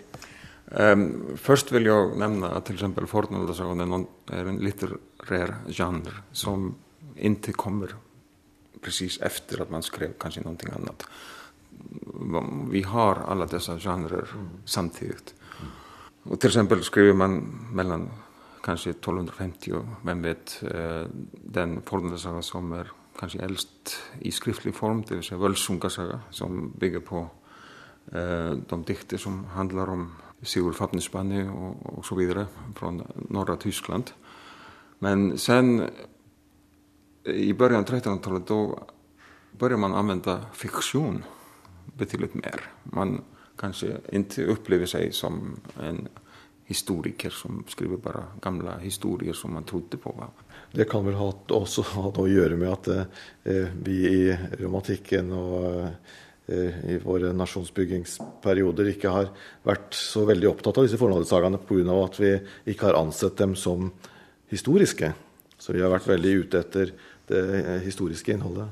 Um, 0.70 1.38
først 1.42 1.74
vil 1.74 1.90
jeg 1.90 2.18
nevne 2.22 2.54
at 2.54 2.70
f.eks. 2.70 2.86
Fornaldasagan 3.10 3.82
er 4.30 4.52
en 4.52 4.62
litterær 4.62 5.58
genre 5.74 6.22
som 6.36 6.76
ikke 7.18 7.58
kommer 7.58 7.98
precis 8.82 9.22
efter 9.22 9.62
att 9.62 9.70
man 9.70 9.84
skrev 9.84 10.14
kanske 10.20 10.42
någonting 10.42 10.70
annat. 10.76 11.08
Vi 12.72 12.82
har 12.82 13.16
alla 13.16 13.46
dessa 13.46 13.80
genrer 13.80 14.28
mm. 14.34 14.50
samtidigt. 14.66 15.34
Mm. 15.60 15.72
Och 16.24 16.40
till 16.40 16.50
exempel 16.50 16.84
skriver 16.84 17.14
man 17.14 17.40
mellan 17.72 18.10
kanske 18.64 18.90
1250 18.90 19.72
och 19.72 19.86
vem 20.02 20.22
vet 20.22 20.64
eh, 20.64 21.06
den 21.32 21.82
fornaldarsaga 21.82 22.42
som 22.42 22.74
är 22.74 22.92
kanske 23.20 23.40
äldst 23.40 23.98
i 24.20 24.32
skriftlig 24.32 24.76
form, 24.76 25.04
det 25.08 25.16
vill 25.16 25.24
säga 25.24 25.38
Völsungasaga 25.38 26.20
som 26.30 26.72
bygger 26.78 27.00
på 27.00 27.30
eh, 28.12 28.52
de 28.70 28.84
dikter 28.84 29.18
som 29.18 29.46
handlar 29.46 29.90
om 29.90 30.16
Sigurd 30.42 30.76
Fafnisbanni 30.76 31.50
og 31.50 31.98
och 31.98 32.06
så 32.06 32.16
vidare 32.16 32.48
från 32.76 33.04
norra 33.30 33.56
Tyskland. 33.56 34.12
Men 35.00 35.38
sen 35.38 35.90
i 37.28 37.54
början 37.54 37.80
av 37.80 37.86
1300-talet 37.86 38.48
då 38.48 38.80
började 39.52 39.82
man 39.82 39.94
använda 39.94 40.46
fiktion 40.54 41.24
betydligt 41.98 42.34
mer. 42.34 42.62
Man 42.84 43.22
kanske 43.60 43.98
inte 44.12 44.46
upplever 44.46 44.86
sig 44.86 45.12
som 45.12 45.60
en 45.80 46.08
historiker 46.66 47.30
som 47.30 47.64
skriver 47.68 47.98
bare 47.98 48.24
gamle 48.42 48.72
historier 48.82 49.34
som 49.34 49.54
man 49.54 49.64
trodde 49.64 49.98
på. 49.98 50.24
Det 50.72 50.86
kan 50.86 51.06
vel 51.06 51.16
ha, 51.16 51.32
også 51.48 51.82
ha 51.82 52.10
noe 52.12 52.26
å 52.26 52.32
gjøre 52.32 52.58
med 52.60 52.74
at 52.74 52.90
eh, 52.92 53.70
vi 53.84 54.02
i 54.08 54.38
romantikken 54.60 55.32
og 55.32 55.86
eh, 56.52 56.76
i 56.92 56.98
våre 57.04 57.32
nasjonsbyggingsperioder 57.36 58.92
ikke 58.92 59.14
har 59.16 59.32
vært 59.68 59.96
så 59.96 60.26
veldig 60.28 60.52
opptatt 60.52 60.82
av 60.82 60.90
disse 60.90 61.00
fornavnssagaene 61.00 61.64
pga. 61.64 61.96
at 62.04 62.20
vi 62.20 62.34
ikke 62.74 62.90
har 62.90 63.00
ansett 63.00 63.40
dem 63.40 63.56
som 63.56 63.90
historiske. 64.52 65.14
Så 65.58 65.74
vi 65.74 65.82
har 65.82 65.90
vært 65.90 66.12
veldig 66.12 66.34
ute 66.44 66.60
etter 66.60 66.92
det 67.28 67.82
historiske 67.86 68.34
innholdet. 68.34 68.70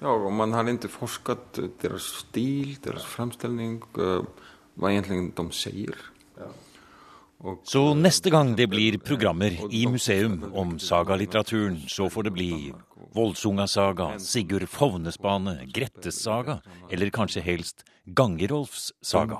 Ja, 0.00 0.12
og 0.12 0.28
man 0.32 0.52
har 0.52 0.68
ikke 0.68 0.92
forsket 0.92 1.60
deres 1.80 2.10
stil, 2.20 2.76
deres 2.84 3.06
fremstilling, 3.08 3.80
hva 3.96 4.92
egentlig 4.92 5.32
de 5.38 5.46
sier. 5.56 5.96
Så 7.68 7.82
neste 7.94 8.30
gang 8.32 8.54
det 8.56 8.66
blir 8.72 8.96
programmer 9.04 9.52
i 9.70 9.82
museum 9.88 10.38
om 10.56 10.78
sagalitteraturen, 10.80 11.76
så 11.88 12.08
får 12.12 12.28
det 12.28 12.32
bli 12.32 12.50
Voldsunga-saga, 13.16 14.18
Sigurd 14.20 14.66
Fovnesbane, 14.68 15.58
Grettes-saga, 15.72 16.58
eller 16.90 17.12
kanskje 17.12 17.44
helst 17.44 17.84
Gangerolfs 18.06 18.92
saga. 19.02 19.38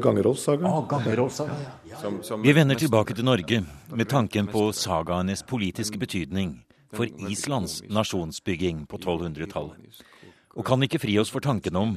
Gangerolfs 0.00 0.44
saga? 0.44 0.68
Ah, 0.68 0.82
Gangerolfs 0.88 1.36
saga. 1.36 1.56
Ja. 1.88 2.36
Vi 2.36 2.52
vender 2.52 2.80
tilbake 2.80 3.14
til 3.14 3.24
Norge 3.24 3.64
med 3.92 4.08
tanken 4.08 4.46
på 4.46 4.68
sagaenes 4.72 5.42
politiske 5.42 5.98
betydning 5.98 6.60
for 6.92 7.08
Islands 7.30 7.80
nasjonsbygging 7.88 8.86
på 8.86 8.98
1200-tallet. 8.98 10.02
Og 10.52 10.66
kan 10.66 10.84
ikke 10.84 11.00
fri 11.02 11.16
oss 11.20 11.32
for 11.32 11.44
tanken 11.44 11.78
om 11.78 11.96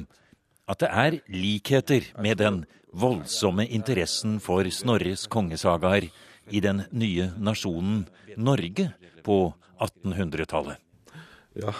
at 0.66 0.80
det 0.82 0.90
er 0.90 1.18
likheter 1.30 2.08
med 2.22 2.40
den 2.40 2.64
voldsomme 2.96 3.66
interessen 3.68 4.38
for 4.42 4.66
Snorres 4.72 5.26
kongesagaer 5.30 6.08
i 6.50 6.62
den 6.64 6.82
nye 6.90 7.30
nasjonen 7.38 8.06
Norge 8.36 8.88
på 9.26 9.38
1800-tallet. 9.82 10.80
Ja, 11.56 11.72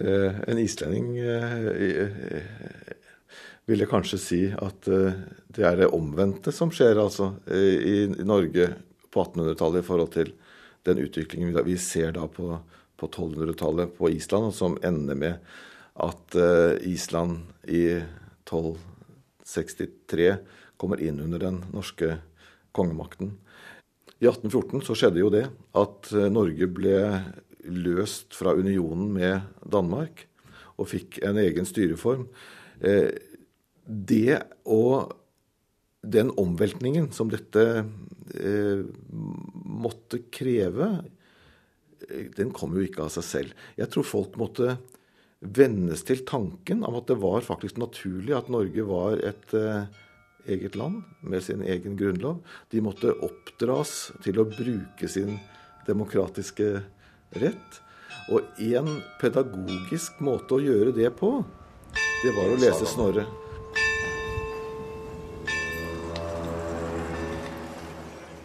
eh, 0.00 0.40
en 0.48 0.60
islending 0.60 1.14
eh, 1.18 2.42
ville 3.68 3.88
kanskje 3.88 4.20
si 4.20 4.40
at 4.52 4.84
det 4.84 5.64
er 5.64 5.78
det 5.80 5.92
omvendte 5.96 6.52
som 6.52 6.72
skjer 6.74 7.00
altså, 7.00 7.30
i 7.48 8.04
Norge 8.20 8.68
på 9.14 9.24
1800-tallet 9.24 9.80
i 9.80 9.86
forhold 9.86 10.12
til 10.12 10.34
den 10.84 10.98
utviklingen 11.04 11.56
vi 11.66 11.76
ser 11.80 12.12
da 12.16 12.26
på, 12.28 12.58
på 13.00 13.08
1200-tallet 13.08 13.96
på 13.98 14.10
Island, 14.12 14.44
og 14.50 14.54
som 14.56 14.78
ender 14.84 15.16
med 15.18 15.34
at 15.94 16.36
Island 16.84 17.46
i 17.70 18.02
1263 18.44 20.36
kommer 20.76 21.00
inn 21.00 21.20
under 21.22 21.38
den 21.38 21.62
norske 21.72 22.18
kongemakten. 22.74 23.38
I 24.18 24.28
1814 24.30 24.82
så 24.86 24.96
skjedde 24.98 25.20
jo 25.22 25.30
det 25.32 25.46
at 25.76 26.10
eh, 26.14 26.30
Norge 26.32 26.68
ble 26.70 26.98
løst 27.64 28.36
fra 28.36 28.54
unionen 28.56 29.10
med 29.12 29.44
Danmark 29.60 30.26
og 30.80 30.90
fikk 30.90 31.20
en 31.24 31.38
egen 31.42 31.66
styreform. 31.68 32.26
Eh, 32.80 33.10
det 33.84 34.40
og 34.64 35.12
den 36.04 36.30
omveltningen 36.40 37.10
som 37.16 37.30
dette 37.32 37.64
eh, 37.82 38.84
måtte 39.84 40.22
kreve, 40.34 40.88
den 42.36 42.52
kom 42.56 42.74
jo 42.76 42.84
ikke 42.84 43.06
av 43.06 43.12
seg 43.14 43.26
selv. 43.28 43.60
Jeg 43.78 43.92
tror 43.92 44.08
folk 44.08 44.38
måtte 44.40 44.76
vennes 45.44 46.00
til 46.08 46.24
tanken 46.28 46.84
om 46.84 46.96
at 46.98 47.08
det 47.10 47.20
var 47.20 47.44
faktisk 47.44 47.78
naturlig 47.80 48.34
at 48.36 48.50
Norge 48.52 48.84
var 48.88 49.20
et 49.20 49.54
eget 50.48 50.76
land 50.76 51.02
med 51.20 51.44
sin 51.44 51.62
egen 51.62 51.96
grunnlov. 51.96 52.40
De 52.72 52.82
måtte 52.84 53.12
oppdras 53.24 54.12
til 54.24 54.40
å 54.40 54.48
bruke 54.48 55.08
sin 55.08 55.38
demokratiske 55.88 56.68
rett. 57.40 57.80
Og 58.32 58.60
én 58.62 58.88
pedagogisk 59.20 60.20
måte 60.24 60.56
å 60.56 60.64
gjøre 60.64 60.94
det 60.96 61.10
på, 61.18 61.36
det 62.24 62.32
var 62.36 62.52
å 62.52 62.60
lese 62.60 62.88
Snorre. 62.88 63.26